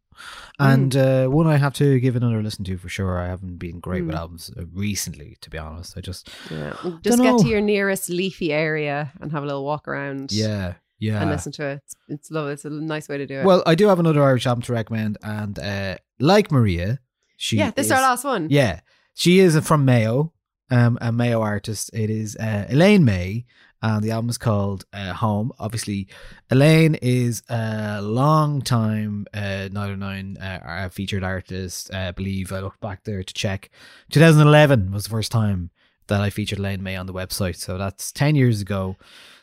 [0.60, 0.74] Mm.
[0.74, 3.20] and uh, one I have to give another listen to for sure.
[3.20, 4.20] I haven't been great with Mm.
[4.20, 5.98] albums uh, recently, to be honest.
[5.98, 9.88] I just yeah just get to your nearest leafy area and have a little walk
[9.90, 10.76] around yeah
[11.06, 11.22] yeah.
[11.22, 13.64] and listen to it it's, it's lovely it's a nice way to do it Well,
[13.66, 17.00] I do have another Irish album to recommend, and uh, like Maria,
[17.38, 18.82] she yeah this is is, our last one Yeah,
[19.14, 20.34] she is from Mayo,
[20.70, 21.90] um, a Mayo artist.
[21.94, 23.46] It is uh, Elaine Mai,
[23.82, 25.52] and the album is called uh, Home.
[25.60, 26.08] Obviously,
[26.50, 31.94] Elaine is a long time uh, 909 uh, uh, featured artist.
[31.94, 33.70] Uh, I believe I looked back there to check.
[34.12, 35.70] 2011 was the first time
[36.08, 38.96] that I featured Elaine Mai on the website, so that's 10 years ago.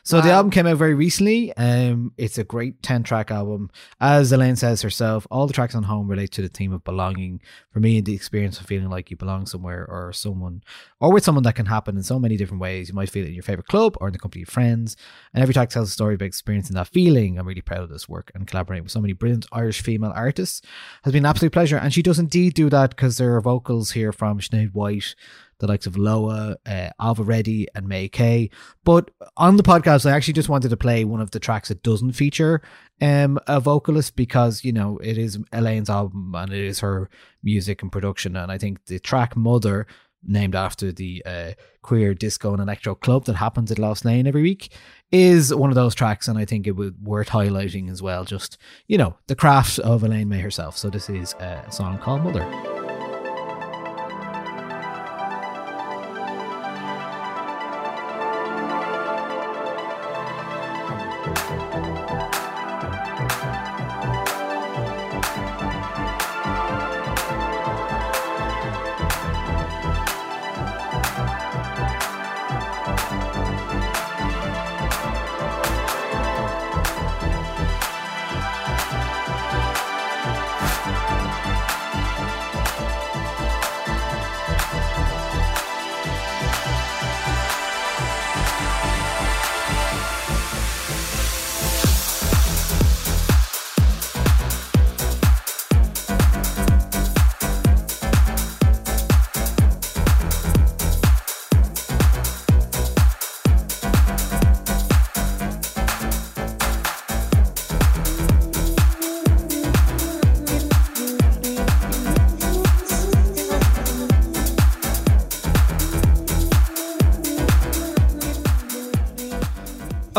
[0.05, 1.55] So the album came out very recently.
[1.55, 3.71] Um, it's a great 10 track album.
[4.01, 7.39] As Elaine says herself, all the tracks on Home relate to the theme of belonging.
[7.71, 10.61] For me, the experience of feeling like you belong somewhere or someone,
[10.99, 12.89] or with someone that can happen in so many different ways.
[12.89, 14.97] You might feel it in your favorite club or in the company of friends.
[15.33, 17.39] And every track tells a story about experiencing that feeling.
[17.39, 20.61] I'm really proud of this work and collaborating with so many brilliant Irish female artists
[21.03, 21.77] has been an absolute pleasure.
[21.77, 25.15] And she does indeed do that because there are vocals here from Sinead White,
[25.63, 28.51] the likes of Loah, uh, Reddy, and Maykay.
[28.83, 31.83] But on the podcast, I actually just wanted to play one of the tracks that
[31.83, 32.61] doesn't feature
[33.01, 37.09] um, a vocalist because, you know, it is Elaine's album and it is her
[37.41, 38.35] music and production.
[38.35, 39.87] And I think the track Mother,
[40.21, 44.41] named after the uh, queer disco and electro club that happens at Lost Lane every
[44.41, 44.69] week,
[45.13, 46.27] is one of those tracks.
[46.27, 48.25] And I think it would worth highlighting as well.
[48.25, 48.57] Just,
[48.87, 50.77] you know, the craft of Elaine Mai herself.
[50.77, 52.82] So this is uh, a song called Mother.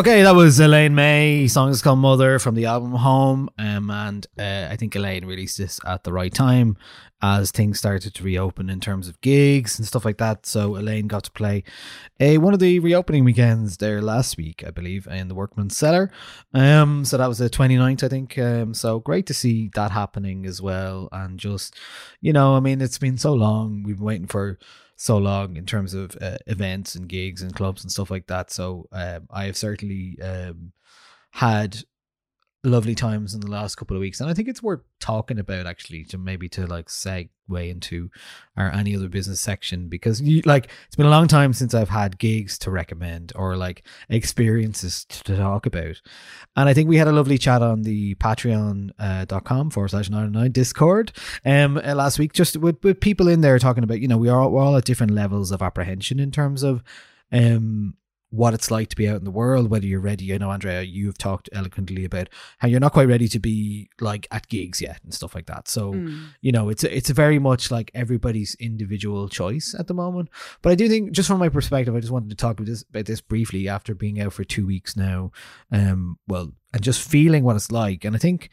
[0.04, 1.46] Okay, that was Elaine Mai.
[1.46, 3.48] Song is called Mother from the album Home.
[3.56, 6.76] Um, and uh, I think Elaine released this at the right time
[7.22, 10.44] as things started to reopen in terms of gigs and stuff like that.
[10.44, 11.64] So Elaine got to play
[12.20, 16.10] a one of the reopening weekends there last week, I believe, in the Workman's Cellar.
[16.52, 18.38] Um, so that was the 29th, I think.
[18.38, 21.08] Um, so great to see that happening as well.
[21.12, 21.76] And just,
[22.20, 23.84] you know, I mean, it's been so long.
[23.84, 24.58] We've been waiting for
[24.96, 28.50] so long in terms of uh, events and gigs and clubs and stuff like that.
[28.50, 30.72] So um, I have certainly um,
[31.32, 31.78] had
[32.62, 35.66] lovely times in the last couple of weeks, and I think it's worth talking about
[35.66, 36.88] actually to maybe to like
[37.48, 38.10] segue into
[38.56, 41.88] our any other business section because you like it's been a long time since I've
[41.88, 46.00] had gigs to recommend or like experiences to, talk about,
[46.56, 50.32] and I think we had a lovely chat on the Patreon uh, forward slash nine
[50.32, 51.12] nine Discord
[51.44, 54.28] um uh, last week just with with people in there talking about you know we
[54.28, 56.82] are we're all at different levels of apprehension in terms of
[57.32, 57.94] um
[58.34, 60.34] what it's like to be out in the world, whether you're ready.
[60.34, 62.28] I know, Andrea, you've talked eloquently about
[62.58, 65.68] how you're not quite ready to be like at gigs yet and stuff like that.
[65.68, 66.28] So, Mm.
[66.40, 70.28] you know, it's it's very much like everybody's individual choice at the moment.
[70.62, 72.82] But I do think, just from my perspective, I just wanted to talk about this
[72.82, 75.30] about this briefly after being out for two weeks now.
[75.70, 78.50] Um, well, and just feeling what it's like, and I think.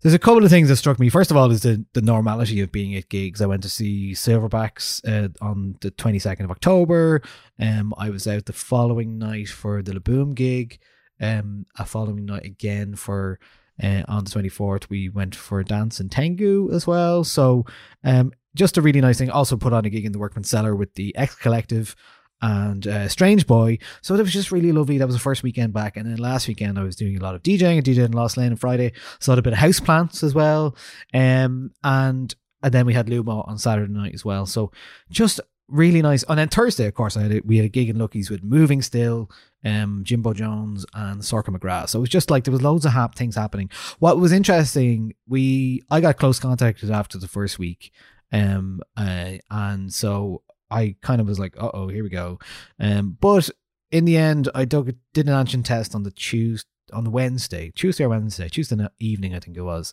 [0.00, 1.08] There's a couple of things that struck me.
[1.08, 3.42] First of all, is the, the normality of being at gigs.
[3.42, 7.20] I went to see Silverbacks uh, on the 22nd of October.
[7.58, 10.78] Um, I was out the following night for the Laboom gig.
[11.20, 13.40] Um, a following night again for
[13.82, 17.24] uh, on the 24th, we went for a dance in Tengu as well.
[17.24, 17.64] So,
[18.04, 19.30] um, just a really nice thing.
[19.30, 21.96] Also put on a gig in the Workman Cellar with the X Collective
[22.40, 23.78] and uh, Strange Boy.
[24.00, 24.98] So that was just really lovely.
[24.98, 25.96] That was the first weekend back.
[25.96, 27.78] And then last weekend, I was doing a lot of DJing.
[27.78, 28.92] I DJed in Lost Lane on Friday.
[29.18, 30.76] Saw a bit of house plants as well.
[31.12, 34.46] Um, and and then we had Lumo on Saturday night as well.
[34.46, 34.72] So
[35.10, 36.24] just really nice.
[36.28, 38.42] And then Thursday, of course, I had a, we had a gig in Lucky's with
[38.42, 39.30] Moving Still,
[39.64, 41.90] um, Jimbo Jones, and Sorka McGrath.
[41.90, 43.70] So it was just like there was loads of hap- things happening.
[43.98, 47.92] What was interesting, we I got close contacted after the first week,
[48.32, 52.38] um, uh, and so I kind of was like, uh oh, here we go.
[52.78, 53.50] Um, but
[53.90, 56.68] in the end, I dug, did an antigen test on the Tuesday.
[56.90, 59.92] On the Wednesday, Tuesday or Wednesday, Tuesday evening, I think it was,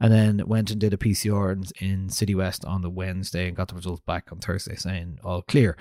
[0.00, 3.68] and then went and did a PCR in, in Citywest on the Wednesday and got
[3.68, 5.76] the results back on Thursday saying all clear.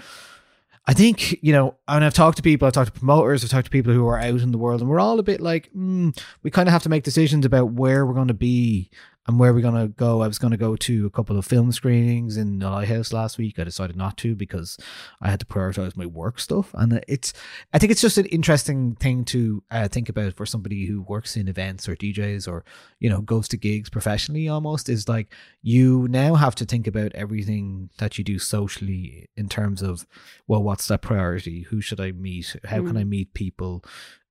[0.88, 3.65] I think, you know, and I've talked to people, I've talked to promoters, I've talked
[3.65, 6.18] to people who are out in the world, and we're all a bit like, mm,
[6.41, 8.89] we kind of have to make decisions about where we're going to be
[9.27, 10.22] and where we're going to go.
[10.23, 13.38] I was going to go to a couple of film screenings in the Lighthouse last
[13.38, 13.60] week.
[13.60, 14.77] I decided not to because
[15.22, 16.72] I had to prioritize my work stuff.
[16.73, 17.31] And it's,
[17.72, 21.38] I think it's just an interesting thing to uh, think about for somebody who works
[21.38, 22.65] in events or DJs or,
[22.99, 25.31] you know, goes to gigs professionally almost is like
[25.61, 30.07] you now have to think about everything that you do socially in terms of,
[30.48, 31.61] well, what's that priority?
[31.69, 32.56] Who should I meet?
[32.65, 32.99] How can Mm.
[32.99, 33.84] I meet people?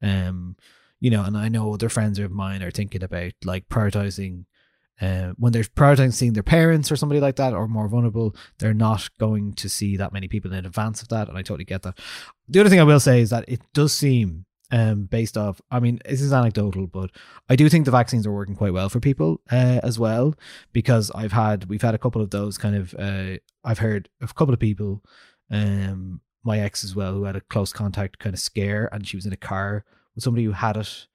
[0.03, 0.57] Um,
[0.99, 4.45] you know, and I know other friends of mine are thinking about like prioritizing
[5.01, 8.75] uh, when they're prioritizing seeing their parents or somebody like that or more vulnerable, they're
[8.75, 11.29] not going to see that many people in advance of that.
[11.29, 11.99] And I totally get that.
[12.49, 15.81] The other thing I will say is that it does seem, um, based off, I
[15.81, 17.11] mean, this is anecdotal, but
[17.49, 20.35] I do think the vaccines are working quite well for people uh, as well
[20.73, 24.29] because I've had, we've had a couple of those kind of, uh, I've heard a
[24.29, 25.03] couple of people,
[25.51, 29.17] um, my ex as well, who had a close contact kind of scare and she
[29.17, 31.07] was in a car with somebody who had it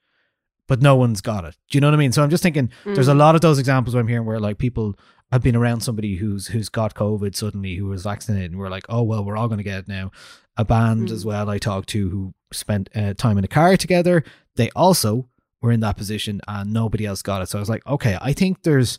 [0.67, 1.55] but no one's got it.
[1.69, 2.11] Do you know what I mean?
[2.11, 3.17] So I'm just thinking there's a Mm.
[3.17, 4.97] lot of those examples where I'm hearing where like people
[5.31, 8.85] have been around somebody who's who's got COVID suddenly who was vaccinated and we're like,
[8.89, 10.11] oh well, we're all going to get it now.
[10.57, 11.11] A band Mm.
[11.11, 14.23] as well I talked to who spent uh, time in a car together.
[14.55, 15.27] They also
[15.61, 17.49] were in that position and nobody else got it.
[17.49, 18.97] So I was like, okay, I think there's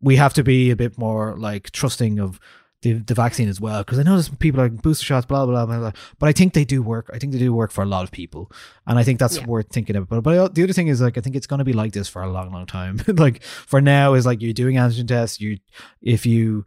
[0.00, 2.38] we have to be a bit more like trusting of
[2.84, 5.66] the, the vaccine as well because I know there's people like booster shots, blah, blah
[5.66, 5.92] blah blah.
[6.18, 7.10] But I think they do work.
[7.12, 8.52] I think they do work for a lot of people,
[8.86, 9.46] and I think that's Yeah.
[9.46, 10.08] worth thinking about.
[10.08, 12.08] But, but the other thing is like I think it's going to be like this
[12.08, 13.00] for a long, long time.
[13.08, 15.40] like for now is like you're doing antigen tests.
[15.40, 15.58] You
[16.02, 16.64] if you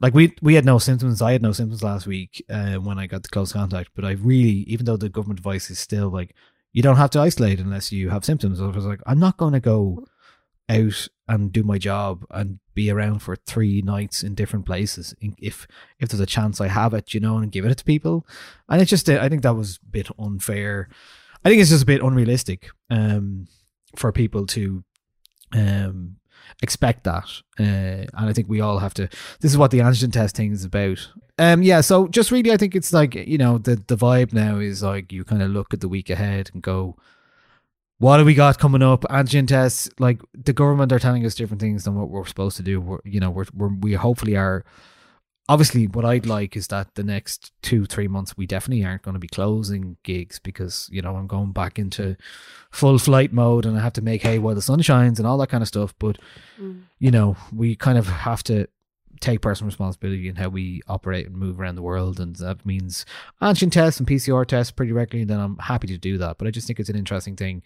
[0.00, 1.20] like we we had no symptoms.
[1.22, 3.90] I had no symptoms last week uh, when I got the close contact.
[3.94, 6.34] But I really, even though the government advice is still like
[6.72, 8.60] you don't have to isolate unless you have symptoms.
[8.60, 10.06] I was like, I'm not going to go
[10.70, 15.66] out and do my job and be around for three nights in different places if
[15.98, 18.26] if there's a chance I have it, you know, and give it to people.
[18.68, 20.88] And it's just I think that was a bit unfair.
[21.44, 23.46] I think it's just a bit unrealistic um
[23.96, 24.84] for people to
[25.52, 26.16] um
[26.62, 27.28] expect that.
[27.58, 29.08] Uh, and I think we all have to
[29.40, 31.10] this is what the antigen test thing is about.
[31.38, 34.58] Um yeah, so just really I think it's like, you know, the the vibe now
[34.58, 36.96] is like you kind of look at the week ahead and go
[38.00, 39.02] what have we got coming up?
[39.02, 42.62] Antigen tests, like the government are telling us different things than what we're supposed to
[42.62, 42.80] do.
[42.80, 44.64] We're, you know, we're, we're we hopefully are.
[45.48, 49.14] Obviously, what I'd like is that the next two three months we definitely aren't going
[49.14, 52.16] to be closing gigs because you know I'm going back into
[52.70, 55.38] full flight mode and I have to make hay while the sun shines and all
[55.38, 55.92] that kind of stuff.
[55.98, 56.18] But
[56.60, 56.82] Mm.
[57.00, 58.68] you know, we kind of have to
[59.20, 62.18] take personal responsibility in how we operate and move around the world.
[62.20, 63.04] And that means
[63.42, 65.24] antigen tests and PCR tests pretty regularly.
[65.26, 66.38] Then I'm happy to do that.
[66.38, 67.62] But I just think it's an interesting thing.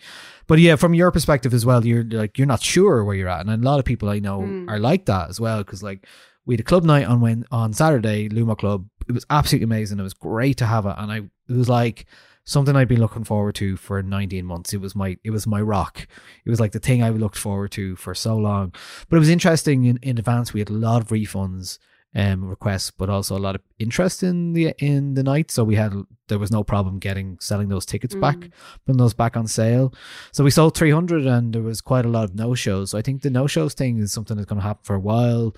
[0.46, 3.46] But yeah, from your perspective as well, you're like, you're not sure where you're at.
[3.46, 4.68] And a lot of people I know Mm.
[4.68, 5.62] are like that as well.
[5.62, 6.06] Cause like
[6.46, 8.86] we had a club night on when on Saturday, Luma Club.
[9.08, 9.98] It was absolutely amazing.
[10.00, 10.94] It was great to have it.
[10.98, 12.06] And I, it was like
[12.44, 14.72] something I'd been looking forward to for 19 months.
[14.72, 16.06] It was my it was my rock.
[16.44, 18.72] It was like the thing I looked forward to for so long.
[19.08, 20.52] But it was interesting in, in advance.
[20.52, 21.78] We had a lot of refunds
[22.16, 25.50] um requests, but also a lot of interest in the in the night.
[25.50, 25.92] So we had
[26.28, 28.50] there was no problem getting selling those tickets back, Mm.
[28.86, 29.92] putting those back on sale.
[30.32, 32.90] So we sold 300 and there was quite a lot of no shows.
[32.90, 35.00] So I think the no shows thing is something that's going to happen for a
[35.00, 35.54] while.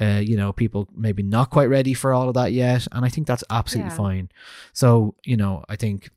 [0.00, 3.08] Uh, you know, people maybe not quite ready for all of that yet, and I
[3.10, 3.96] think that's absolutely Yeah.
[3.96, 4.28] fine.
[4.72, 6.10] So you know, I think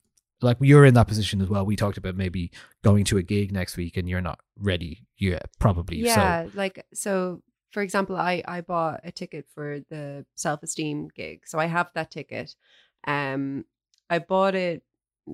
[0.43, 1.65] like you're in that position as well.
[1.65, 2.51] We talked about maybe
[2.83, 5.97] going to a gig next week and you're not ready yet, probably.
[5.97, 7.41] Yeah, So like so.
[7.71, 11.89] For example, I I bought a ticket for the self esteem gig, so I have
[11.95, 12.55] that ticket.
[13.07, 13.65] Um,
[14.09, 14.83] I bought it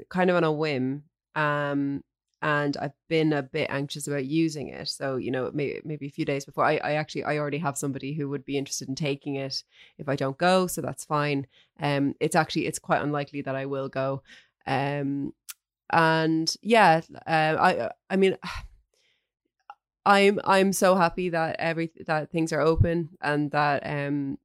[0.10, 1.04] kind of on a whim.
[1.36, 2.04] Um,
[2.42, 4.88] and I've been a bit anxious about using it.
[4.88, 7.78] So you know, maybe maybe a few days before, I, I actually I already have
[7.78, 9.64] somebody who would be interested in taking it
[9.98, 11.48] if I don't go, so that's fine.
[11.82, 14.24] Um, it's actually it's quite unlikely that I will go.
[14.70, 15.34] Um,
[15.90, 18.38] and yeah, uh, I I mean.
[20.06, 24.40] I'm I'm so happy that every that things are open and that um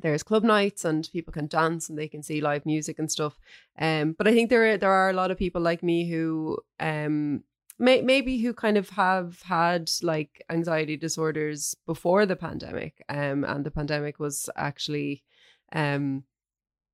[0.00, 3.38] there's club nights and people can dance and they can see live music and stuff.
[3.78, 6.58] Um, but I think there are, there are a lot of people like me who
[6.80, 7.44] um
[7.78, 13.02] may, maybe who kind of have had like anxiety disorders before the pandemic.
[13.08, 15.22] Um, and the pandemic was actually
[15.72, 16.24] um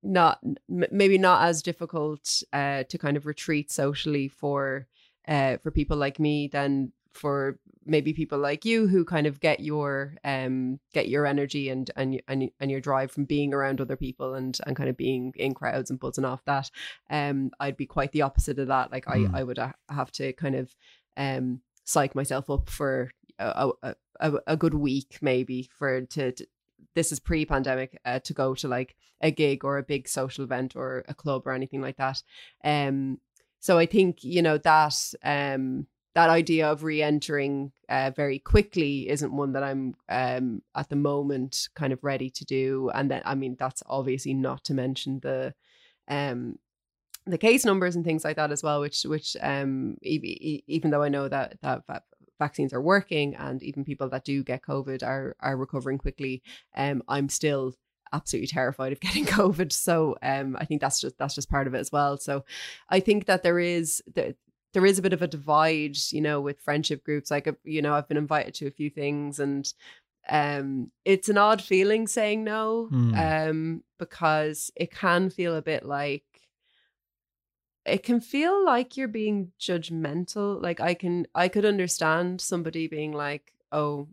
[0.03, 4.87] not m- maybe not as difficult uh to kind of retreat socially for
[5.27, 9.59] uh for people like me than for maybe people like you who kind of get
[9.59, 13.95] your um get your energy and and and, and your drive from being around other
[13.97, 16.69] people and and kind of being in crowds and buzzing off that
[17.09, 19.33] um i'd be quite the opposite of that like Mm.
[19.35, 20.75] i i would ha- have to kind of
[21.17, 26.47] um psych myself up for a, a, a, a good week maybe for to, to
[26.95, 30.75] this is pre-pandemic uh, to go to like a gig or a big social event
[30.75, 32.21] or a club or anything like that.
[32.63, 33.19] Um
[33.63, 34.93] so i think you know that
[35.23, 40.95] um that idea of re-entering uh, very quickly isn't one that i'm um at the
[40.95, 42.91] moment kind of ready to do.
[42.93, 45.53] And then i mean that's obviously not to mention the
[46.09, 46.59] um
[47.25, 51.07] the case numbers and things like that as well which which um even though i
[51.07, 52.03] know that that va-
[52.39, 56.41] vaccines are working and even people that do get covid are are recovering quickly
[56.75, 57.73] um i'm still
[58.11, 59.71] absolutely terrified of getting covid.
[59.71, 62.17] So um i think that's just that's just part of it as well.
[62.17, 62.45] So
[62.89, 64.35] i think that there is that
[64.73, 67.31] there is a bit of a divide you know with friendship groups.
[67.31, 69.71] Like you know i've been invited to a few things and
[70.29, 73.13] um it's an odd feeling saying no Hmm.
[73.13, 76.23] um because it can feel a bit like
[77.85, 83.11] it can feel like you're being judgmental like i can i could understand somebody being
[83.11, 84.07] like oh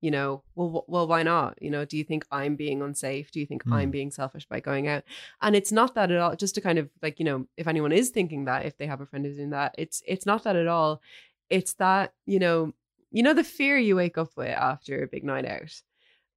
[0.00, 1.56] you know well well why not?
[1.62, 3.30] You know do you think i'm being unsafe?
[3.30, 3.90] Do you think i'm Hmm.
[3.90, 5.02] being selfish by going out?
[5.40, 7.90] And it's not that at all just to kind of like you know if anyone
[7.90, 10.56] is thinking that if they have a friend who's doing that it's it's not that
[10.56, 11.00] at all.
[11.48, 12.74] It's that you know
[13.12, 15.80] you know the fear you wake up with after a big night out.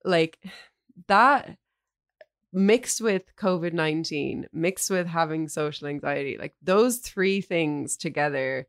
[0.05, 0.39] Like
[1.07, 1.57] that
[2.53, 8.67] mixed with COVID 19, mixed with having social anxiety, like those three things together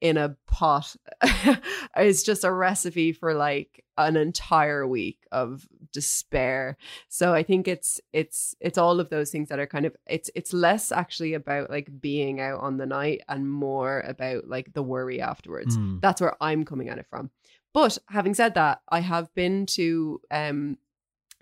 [0.00, 0.94] in a pot
[1.98, 6.76] is just a recipe for like an entire week of despair.
[7.08, 10.30] So i think it's it's it's all of those things that are kind of it's
[10.34, 14.82] it's less actually about like being out on the night and more about like the
[14.82, 15.76] worry afterwards.
[15.76, 16.00] Mm.
[16.00, 17.30] that's where i'm coming at it from.
[17.72, 20.76] But having said that i have been to um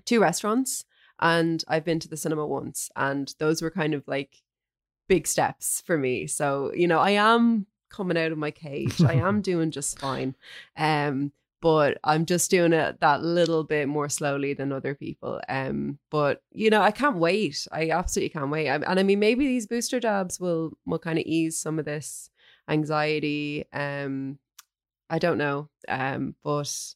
[0.05, 0.85] two restaurants
[1.25, 4.43] and I've been to the cinema once and those were kind of like
[5.09, 6.27] big steps for me.
[6.27, 9.03] So, you know, I am coming out of my cage.
[9.03, 10.37] I am doing just fine.
[10.77, 11.33] Um
[11.63, 15.41] but I'm just doing it that little bit more slowly than other people.
[15.49, 17.67] Um, but you know, I can't wait.
[17.73, 18.69] I absolutely can't wait.
[18.69, 21.87] I, and I mean, maybe these booster jabs will will kind of ease some of
[21.87, 22.29] this
[22.69, 23.65] anxiety.
[23.73, 24.39] Um,
[25.09, 25.71] I don't know.
[25.89, 26.95] Um, but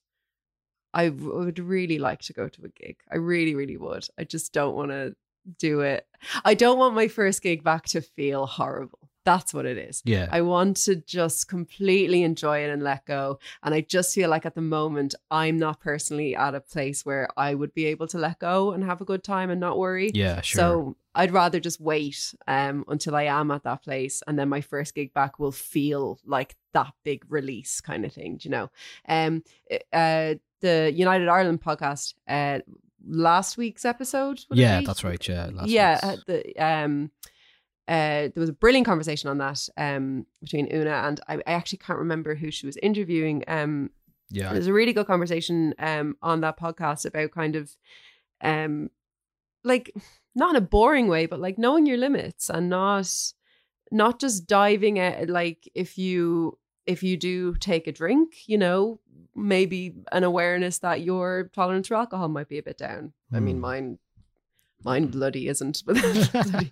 [0.95, 2.97] I would really like to go to a gig.
[3.11, 4.07] I really, really would.
[4.19, 5.15] I just don't want to
[5.59, 6.07] do it.
[6.45, 9.08] I don't want my first gig back to feel horrible.
[9.29, 10.01] That's what it is.
[10.07, 10.27] Yeah.
[10.33, 13.39] I want to just completely enjoy it and let go.
[13.63, 17.29] And I just feel like at the moment, I'm not personally at a place where
[17.37, 20.11] I would be able to let go and have a good time and not worry.
[20.15, 20.59] Yeah, sure.
[20.59, 24.23] So I'd rather just wait um, until I am at that place.
[24.27, 28.41] And then my first gig back will feel like that big release kind of thing,
[28.41, 28.71] you know?
[29.07, 29.45] Um,
[29.93, 32.61] uh, the United Ireland podcast, uh,
[33.07, 34.43] last week's episode.
[34.51, 35.29] yeah, that's right.
[35.29, 36.05] Yeah, last yeah, week's.
[36.05, 37.11] uh, the um,
[37.89, 41.79] uh, there was a brilliant conversation on that um between Una and I, I actually
[41.79, 43.43] can't remember who she was interviewing.
[43.49, 43.91] Um,
[44.31, 44.53] Yeah.
[44.53, 47.77] there's a really good conversation um on that podcast about kind of
[48.43, 48.91] um
[49.65, 49.93] like
[50.35, 53.09] not in a boring way, but like knowing your limits and not
[53.91, 59.01] not just diving at like if you if you do take a drink, you know,
[59.35, 63.13] maybe an awareness that your tolerance for alcohol might be a bit down.
[63.33, 63.61] I mean, Hmm.
[63.63, 63.99] mine
[64.85, 66.71] mine bloody isn't but bloody-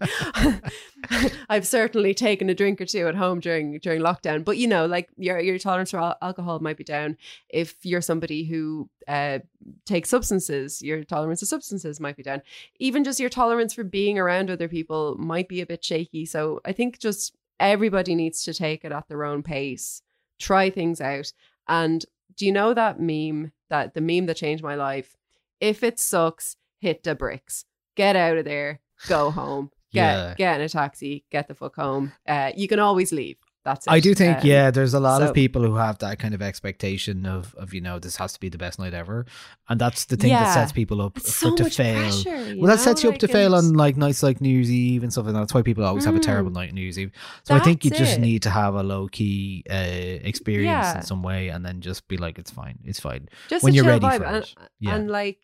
[1.49, 4.45] i've certainly taken a drink or two at home during during lockdown.
[4.45, 7.17] But you know like your your tolerance for al- alcohol might be down.
[7.49, 9.41] If you're somebody who uh
[9.85, 12.43] takes substances your tolerance of substances might be down.
[12.79, 16.27] Even just your tolerance for being around other people might be a bit shaky.
[16.27, 20.03] So i think just everybody needs to take it at their own pace.
[20.39, 21.33] Try things out.
[21.69, 22.05] And
[22.37, 25.17] do you know that meme that the meme that changed my life?
[25.61, 27.65] If it sucks hit the bricks
[27.97, 30.35] get out of there go home get Yeah.
[30.37, 33.91] get in a taxi get the fuck home uh you can always leave that's it
[33.91, 36.35] I do think, Um, yeah, there's a lot so- of people who have that kind
[36.35, 39.27] of expectation of, of you know, this has to be the best night ever,
[39.69, 41.99] and that's the thing that sets people up It's for so to fail.
[42.01, 45.03] pressure, well, that sets you up to fail on like nights like New Year's Eve
[45.03, 45.41] and stuff, like that.
[45.41, 46.61] that's why people always have a terrible Mm.
[46.61, 47.11] night New Year's Eve.
[47.43, 48.21] So I think you just it.
[48.21, 50.99] need to have a low key uh, experience Yeah.
[50.99, 53.29] in some way, and then just be like, it's fine, it's fine.
[53.49, 54.19] just when you're chill ready vibe.
[54.19, 54.55] for and, it.
[54.79, 54.95] Yeah.
[54.95, 55.41] and like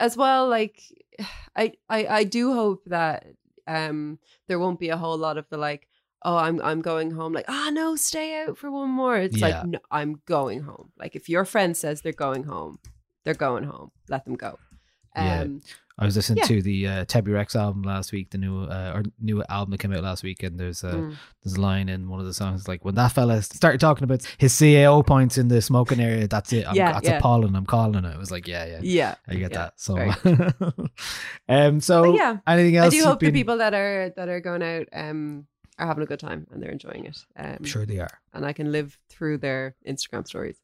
[0.00, 0.82] as well like
[1.56, 3.26] I, I i do hope that
[3.66, 4.18] um
[4.48, 5.86] there won't be a whole lot of the like
[6.24, 9.48] oh i'm i'm going home like ah no stay out for one more it's Yeah.
[9.62, 12.78] like no i'm going home like if your friend says they're going home
[13.24, 14.58] they're going home let them go
[15.16, 15.46] Yeah.
[16.00, 16.44] I was listening yeah.
[16.46, 19.78] to the uh, Tebi Rex album last week, the new uh, or new album that
[19.78, 21.16] came out last week, and there's a Mm.
[21.44, 24.22] there's a line in one of the songs like when that fella started talking about
[24.38, 26.66] his CAO points in the smoking area, that's it.
[26.66, 27.18] I'm, Yeah, that's yeah.
[27.18, 27.54] appalling.
[27.54, 28.14] I'm calling it.
[28.14, 29.80] It was like, yeah, yeah, yeah I get yeah, that.
[29.80, 29.96] So,
[31.48, 32.94] um, so But yeah, anything else?
[32.94, 35.46] i do hope the people that are that are going out um
[35.78, 38.10] are having a good time and they're enjoying it um I'm sure they are.
[38.34, 40.60] and i can live through their instagram stories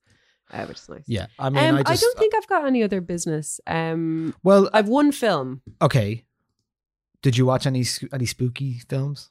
[0.52, 2.82] uh, which is nice Yeah, I mean, um, I just don't think I've got any
[2.82, 3.60] other business.
[3.66, 5.62] Um, well, I've one film.
[5.82, 6.24] okay.
[7.22, 9.30] Did you watch any any spooky films?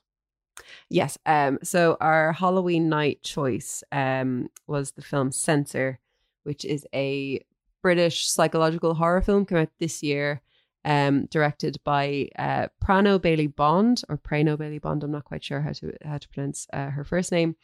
[0.89, 1.17] Yes.
[1.25, 5.99] Um, so our Halloween night choice um was the film Censor,
[6.43, 7.39] which is a
[7.81, 10.41] British psychological horror film came out this year.
[10.87, 15.03] Um, directed by uh, Prano Bailey Bond or Prano Bailey Bond.
[15.03, 17.55] I'm not quite sure how to how to pronounce uh, her first name.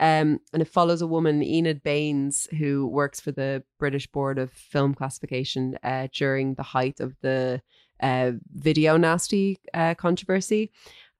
[0.00, 4.50] Um, and it follows a woman, Enid Baines, who works for the British Board of
[4.50, 7.60] Film Classification uh, during the height of the
[8.02, 10.72] uh, video nasty uh, controversy.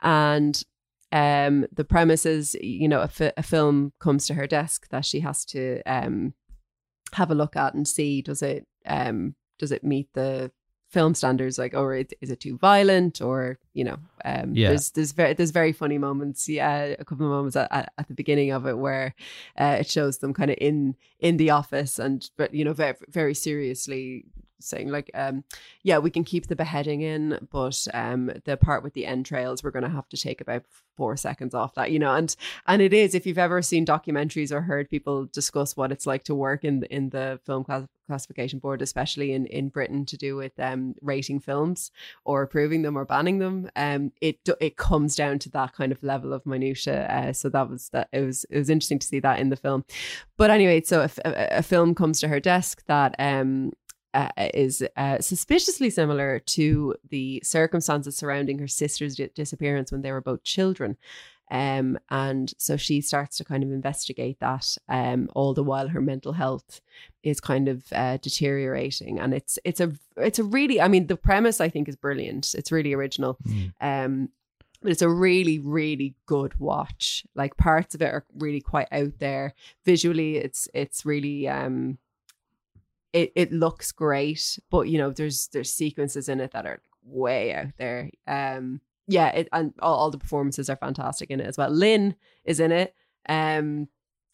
[0.02, 0.62] And
[1.12, 5.20] um, the premise is, you know, a, a film comes to her desk that she
[5.20, 6.34] has to um,
[7.12, 10.50] have a look at and see does it um, does it meet the
[10.90, 14.68] film standards like oh is, is it too violent or you know um Yeah.
[14.70, 18.08] there's there's very there's very funny moments yeah a couple of moments at, at, at
[18.08, 19.14] the beginning of it where
[19.58, 22.96] uh, it shows them kind of in in the office and but you know very
[23.08, 24.24] very seriously
[24.62, 25.44] saying like um
[25.82, 29.70] yeah we can keep the beheading in but um the part with the entrails we're
[29.70, 30.64] going to have to take about
[30.96, 34.52] four seconds off that you know and and it is if you've ever seen documentaries
[34.52, 38.58] or heard people discuss what it's like to work in in the film class, classification
[38.58, 41.90] board especially in in britain to do with um rating films
[42.24, 46.02] or approving them or banning them um it it comes down to that kind of
[46.02, 49.20] level of minutia uh, so that was that it was it was interesting to see
[49.20, 49.84] that in the film.
[50.36, 53.72] But anyway so a film comes to her desk that um
[54.14, 60.12] uh, is uh, suspiciously similar to the circumstances surrounding her sister's di- disappearance when they
[60.12, 60.96] were both children.
[61.50, 66.00] Um, and so she starts to kind of investigate that, um, all the while her
[66.00, 66.80] mental health
[67.24, 69.18] is kind of uh, deteriorating.
[69.18, 72.54] And it's it's a it's a really I mean the premise I think is brilliant.
[72.54, 73.36] It's really original.
[73.80, 74.28] Um,
[74.82, 77.24] but it's a really really good watch.
[77.34, 79.54] Like parts of it are really quite out there.
[79.84, 81.98] Visually, it's it's really um
[83.12, 87.52] it it looks great, but you know, there's there's sequences in it that are way
[87.54, 88.10] out there.
[88.26, 91.70] Um, yeah, it and all, all the performances are fantastic in it as well.
[91.70, 92.14] Lynn
[92.44, 92.94] is in it,
[93.28, 93.88] um,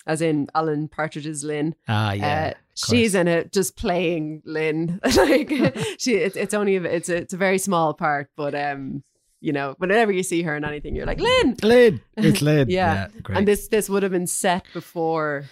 [0.07, 1.75] as in Alan Partridge's Lynn.
[1.89, 5.01] Ah, yeah, Uh, she's in it, just playing Lynn.
[5.17, 5.49] like
[5.99, 9.03] she, it's it's only a, it's a, it's a very small part, but um,
[9.41, 12.69] you know, whenever you see her in anything, you're like Lynn, Lynn, it's Lynn.
[12.69, 13.09] yeah.
[13.15, 13.39] Yeah, great.
[13.39, 15.45] And this this would have been set before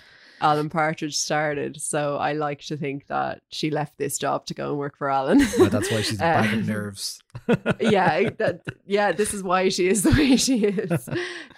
[0.45, 1.81] Alan Partridge started.
[1.81, 5.09] So I like to think that she left this job to go and work for
[5.09, 5.39] Alan.
[5.59, 7.19] Well, that's why she's of Um, nerves.
[7.81, 11.09] yeah, that, yeah, this is why she is the way she is.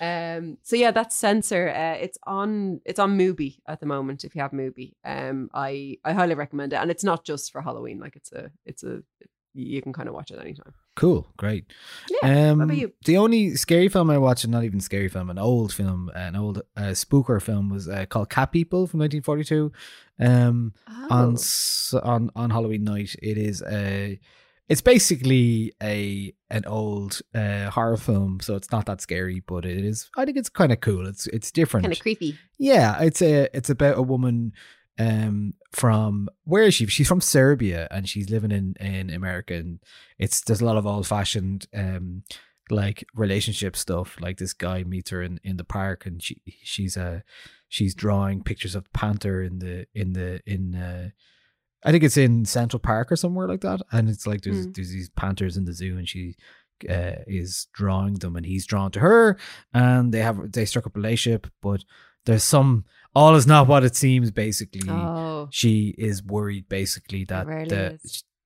[0.00, 1.68] Um, so yeah, that's censor.
[1.68, 4.24] Uh, it's on it's on Mubi at the moment.
[4.24, 7.60] If you have Mubi, um, I I highly recommend it, and it's not just for
[7.60, 7.98] Halloween.
[7.98, 9.02] Like it's a it's a
[9.62, 10.72] you can kind of watch it anytime.
[10.96, 11.64] Cool, great.
[12.22, 12.92] Yeah, Um, what about you?
[13.04, 16.36] The only scary film I watched, and not even scary film, an old film, an
[16.36, 19.72] old uh, spooker film, was uh, called Cat People from 1942.
[20.18, 20.72] Um,
[21.10, 21.32] on Oh.
[21.34, 24.18] s- on on Halloween night, it is a
[24.68, 29.84] it's basically a an old uh, horror film, so it's not that scary, but it
[29.84, 30.08] is.
[30.16, 31.06] I think it's kind of cool.
[31.06, 31.84] It's it's different.
[31.84, 32.38] Kind of creepy.
[32.58, 34.52] Yeah, it's a it's about a woman
[34.98, 36.86] um from where is she?
[36.86, 39.80] She's from Serbia and she's living in in America and
[40.18, 42.22] it's there's a lot of old fashioned um
[42.70, 44.16] like relationship stuff.
[44.20, 47.20] Like this guy meets her in in the park and she she's uh
[47.68, 51.10] she's drawing pictures of the panther in the in the in uh
[51.84, 54.74] I think it's in Central Park or somewhere like that and it's like there's Mm.
[54.74, 56.34] there's these panthers in the zoo and she
[56.90, 59.36] uh, is drawing them and he's drawn to her
[59.72, 61.84] and they have they struck up a relationship but
[62.24, 62.84] there's some
[63.16, 65.48] all is not what it seems basically Oh.
[65.50, 67.98] she is worried basically that the,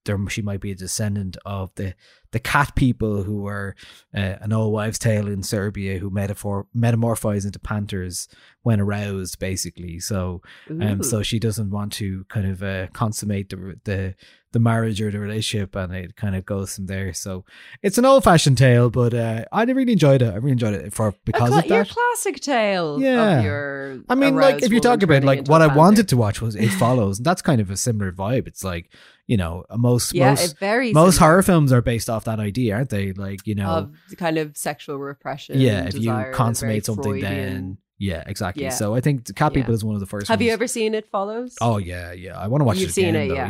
[0.04, 1.94] there she might be a descendant of the
[2.32, 3.74] the cat people who were
[4.14, 8.28] uh, an old wives tale in Serbia who metaphor metamorphize into panthers
[8.62, 11.02] when aroused basically so um Ooh.
[11.02, 14.14] so she doesn't want to kind of uh, consummate the the
[14.52, 17.44] the marriage or the relationship and it kind of goes from there so
[17.82, 20.92] it's an old fashioned tale but uh I really enjoyed it I really enjoyed it
[20.92, 23.38] for because cla- of your classic tale Yeah.
[23.38, 25.78] of your I mean, like if you talk about like what I panther.
[25.78, 28.46] wanted to watch was It Follows, and that's kind of a similar vibe.
[28.46, 28.92] It's like
[29.26, 31.12] you know most Yeah, most most similar.
[31.18, 33.12] horror films are based off that idea, aren't they?
[33.12, 35.58] Like you know, of kind of sexual repression.
[35.60, 37.32] yeah, if you consummate something, Freudian.
[37.34, 38.62] then yeah, exactly.
[38.64, 38.70] Yeah.
[38.70, 39.60] So I think Cat Yeah.
[39.62, 40.28] People is one of the first.
[40.28, 41.56] Have you ever seen It Follows?
[41.60, 42.38] Oh yeah, yeah.
[42.38, 42.80] I want to watch it.
[42.80, 43.22] You've it seen again.
[43.24, 43.34] it, though.
[43.34, 43.48] yeah.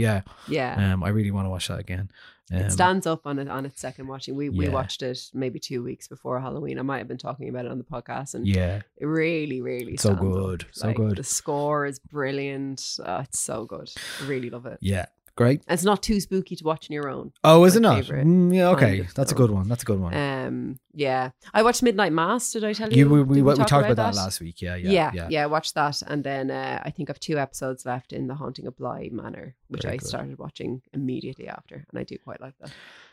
[0.49, 0.95] yeah, Yeah.
[0.95, 2.11] Um, I really want to watch that again.
[2.53, 4.35] Um, it stands up on it on its second watching.
[4.35, 6.81] We we watched it maybe two weeks before Halloween.
[6.81, 8.83] I might have been talking about it on the podcast, and Yeah.
[8.97, 10.33] it really, really So stands up.
[10.33, 11.17] good, so Like, good.
[11.19, 12.83] The score is brilliant.
[13.07, 13.89] Oh, it's so good.
[14.21, 14.79] I really love it.
[14.81, 15.07] Yeah,
[15.41, 15.63] great.
[15.67, 17.33] And it's not too spooky to watch on your own.
[17.43, 18.05] Oh, is it not?
[18.05, 19.69] Mm, yeah, okay, kind of that's a good one.
[19.69, 20.13] That's a good one.
[20.15, 22.53] Um, yeah, I watched Midnight Mass.
[22.53, 22.99] Did I tell you?
[22.99, 24.21] you, we, we, we, talk talked about that?
[24.21, 24.61] last week.
[24.61, 25.27] Yeah, yeah, yeah, yeah.
[25.31, 28.35] yeah, I watched that, and then uh, I think I've two episodes left in The
[28.35, 30.09] Haunting of Bly Manor, which Very I good.
[30.09, 32.71] started watching immediately after, and I do quite like that.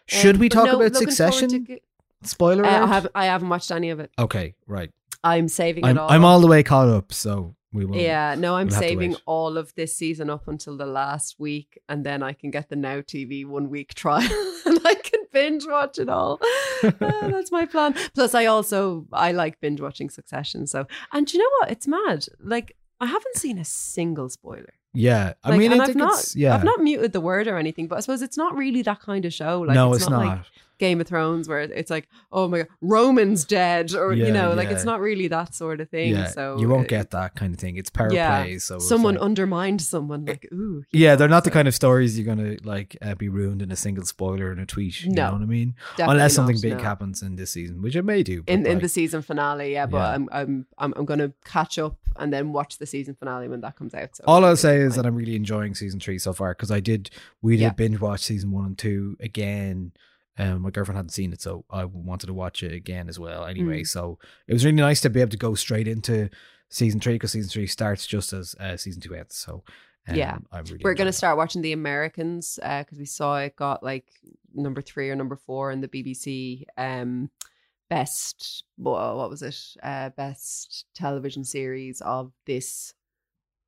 [0.08, 1.66] Should Um, we talk no, about Succession?
[1.66, 1.82] g-
[2.24, 2.88] Spoiler Uh, I alert?
[2.88, 4.12] haven't, I haven't watched any of it.
[4.18, 4.92] Okay, right.
[5.24, 6.10] I'm saving I'm it all.
[6.12, 7.98] I'm all the way caught up, so we will.
[7.98, 12.06] Yeah, no, I'm we'll saving all of this season up until the last week, and
[12.06, 14.22] then I can get the Now TV one week trial,
[14.66, 16.40] and I can binge watch it all.
[16.84, 17.96] Ah, that's my plan.
[18.14, 20.68] Plus, I also I like binge watching Succession.
[20.68, 21.72] So, and do you know what?
[21.72, 22.26] It's mad.
[22.40, 24.74] Like I haven't seen a single spoiler.
[24.94, 26.54] Yeah, I Like, mean, I I've think not, yeah.
[26.56, 29.26] I've not muted the word or anything, but I suppose it's not really that kind
[29.26, 29.62] of show.
[29.62, 30.38] Like, no, it's, it's not, not.
[30.38, 30.46] like
[30.78, 34.54] Game of Thrones, where it's like, oh my god, Roman's dead, or Yeah, you know,
[34.54, 36.14] like it's not really that sort of thing.
[36.14, 37.78] yeah, so you won't uh, get that kind of thing.
[37.78, 40.26] It's power yeah, play, so someone like- undermined someone.
[40.26, 43.62] Like, ooh, yeah, they're not the kind of stories you're gonna like uh, be ruined
[43.62, 45.04] in a single spoiler in a tweet.
[45.04, 45.76] You No, know what I mean?
[46.00, 46.84] Unless something not, big no.
[46.84, 48.44] happens in this season, which it may do.
[48.48, 49.74] in in the season finale.
[49.74, 53.48] Yeah, but I'm I'm I'm I'm gonna catch up and then watch the season finale
[53.48, 54.16] when that comes out.
[54.16, 55.04] So all I'll say is fine.
[55.04, 57.10] that I'm really enjoying season three so far because I did
[57.42, 57.70] we did Yeah.
[57.74, 59.92] binge watch season one and two again.
[60.38, 63.46] Um, my girlfriend hadn't seen it, so I wanted to watch it again as well.
[63.46, 63.88] Anyway, Mm.
[63.88, 66.30] so it was really nice to be able to go straight into
[66.70, 69.36] season three because season three starts just as uh, season two ends.
[69.36, 69.64] So
[70.08, 71.14] um, yeah, I'm really we're gonna it.
[71.14, 74.06] start watching The Americans because we saw it got like
[74.54, 77.30] number three or number four in the BBC um
[77.90, 82.94] best wha- what was it uh best television series of this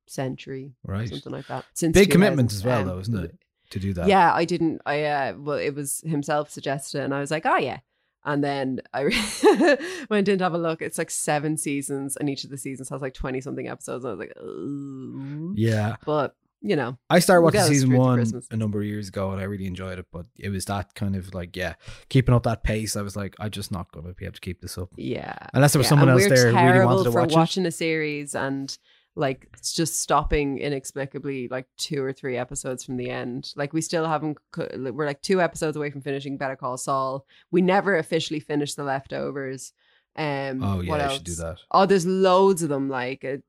[0.06, 1.08] century Right.
[1.08, 3.38] something like that since Big commitment as well, um, though, isn't it?
[3.70, 4.08] To do that.
[4.08, 4.80] Yeah, I didn't.
[4.86, 7.78] I uh, well, it was himself suggested, and I was like, oh yeah.
[8.24, 9.04] And then I
[10.10, 10.82] went in to have a look.
[10.82, 14.04] It's like seven seasons, and each of the seasons has like twenty something episodes.
[14.04, 15.56] And I was like.
[15.56, 15.96] Yeah.
[16.04, 19.44] but you know, I started watching season one a number of years ago, and I
[19.44, 20.06] really enjoyed it.
[20.12, 21.74] But it was that kind of like, yeah,
[22.10, 22.96] keeping up that pace.
[22.96, 24.90] I was like, I'm just not going to be able to keep this up.
[24.96, 25.88] Yeah, unless there was yeah.
[25.88, 27.36] someone And else there who really wanted to watch it.
[27.36, 28.76] watching a series and
[29.20, 33.52] like it's just stopping inexplicably like two or three episodes from the end.
[33.54, 34.38] Like we still haven't.
[34.56, 37.26] We're like two episodes away from finishing Better Call Saul.
[37.50, 39.72] We never officially finished the leftovers.
[40.16, 41.58] Um, Oh, yeah, what I should do that.
[41.70, 42.88] Oh, there's loads of them.
[42.88, 43.44] Like it,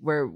[0.00, 0.30] where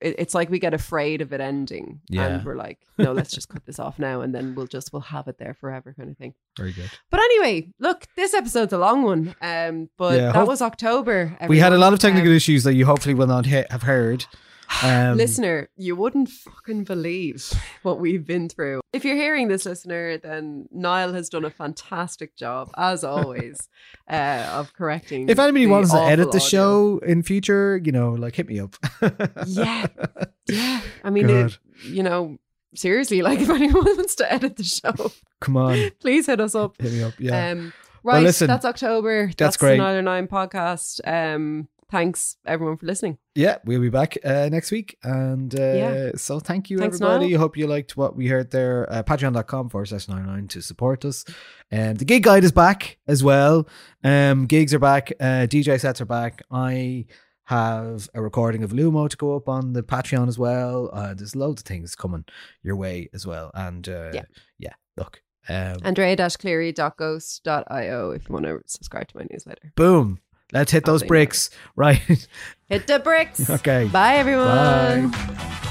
[0.00, 2.26] it, it's like we get afraid of it ending, Yeah.
[2.26, 5.02] and we're like, no, let's just cut this off now, and then we'll just we'll
[5.02, 6.34] have it there forever, kind of thing.
[6.56, 6.90] Very good.
[7.10, 9.34] But anyway, look, this episode's a long one.
[9.40, 11.36] Um, but Yeah, that was October.
[11.48, 13.82] we had a lot of technical Um, issues that you hopefully will not he- have
[13.82, 14.26] heard.
[14.82, 17.50] Um, listener, you wouldn't fucking believe
[17.82, 18.80] what we've been through.
[18.92, 23.68] If you're hearing this, listener, then Niall has done a fantastic job, as always,
[24.10, 25.28] uh, of correcting.
[25.30, 26.48] if anybody wants to edit the audio.
[26.48, 28.76] show in future, you know, like hit me up.
[29.46, 29.86] yeah,
[30.48, 30.80] yeah.
[31.02, 32.36] I mean, it, you know,
[32.74, 36.80] seriously, like if anyone wants to edit the show, Come on, please hit us up.
[36.80, 37.14] hit me up.
[37.18, 37.50] Yeah.
[37.52, 37.72] Um,
[38.02, 38.22] Well, right.
[38.24, 39.26] listen, that's October.
[39.28, 39.72] that's That's, great.
[39.78, 41.00] the Northern Nine podcast.
[41.08, 43.18] Um, thanks everyone for listening.
[43.36, 44.98] Yeah, we'll be back uh, next week.
[45.04, 46.10] And uh, Yeah.
[46.16, 47.28] so thank you, Thanks, everybody.
[47.30, 47.38] Niall.
[47.38, 48.90] Hope you liked what we heard there.
[48.92, 51.24] Uh, Patreon.com forward slash Nialler9 to support us.
[51.70, 53.68] Um, the gig guide is back as well.
[54.02, 55.12] Um, gigs are back.
[55.20, 56.42] Uh, DJ sets are back.
[56.50, 57.06] I
[57.44, 60.90] have a recording of Lumo to go up on the Patreon as well.
[60.92, 62.24] Uh, there's loads of things coming
[62.62, 63.50] your way as well.
[63.54, 64.24] And uh, Yeah.
[64.58, 65.20] yeah, look.
[65.48, 69.72] Um, Andrea-cleary.ghost.io if you want to subscribe to my newsletter.
[69.76, 70.18] boom.
[70.52, 71.50] Let's hit those bricks.
[71.76, 72.00] Right.
[72.68, 73.50] Hit the bricks.
[73.50, 73.88] Okay.
[73.88, 75.10] Bye, everyone.
[75.10, 75.70] Bye.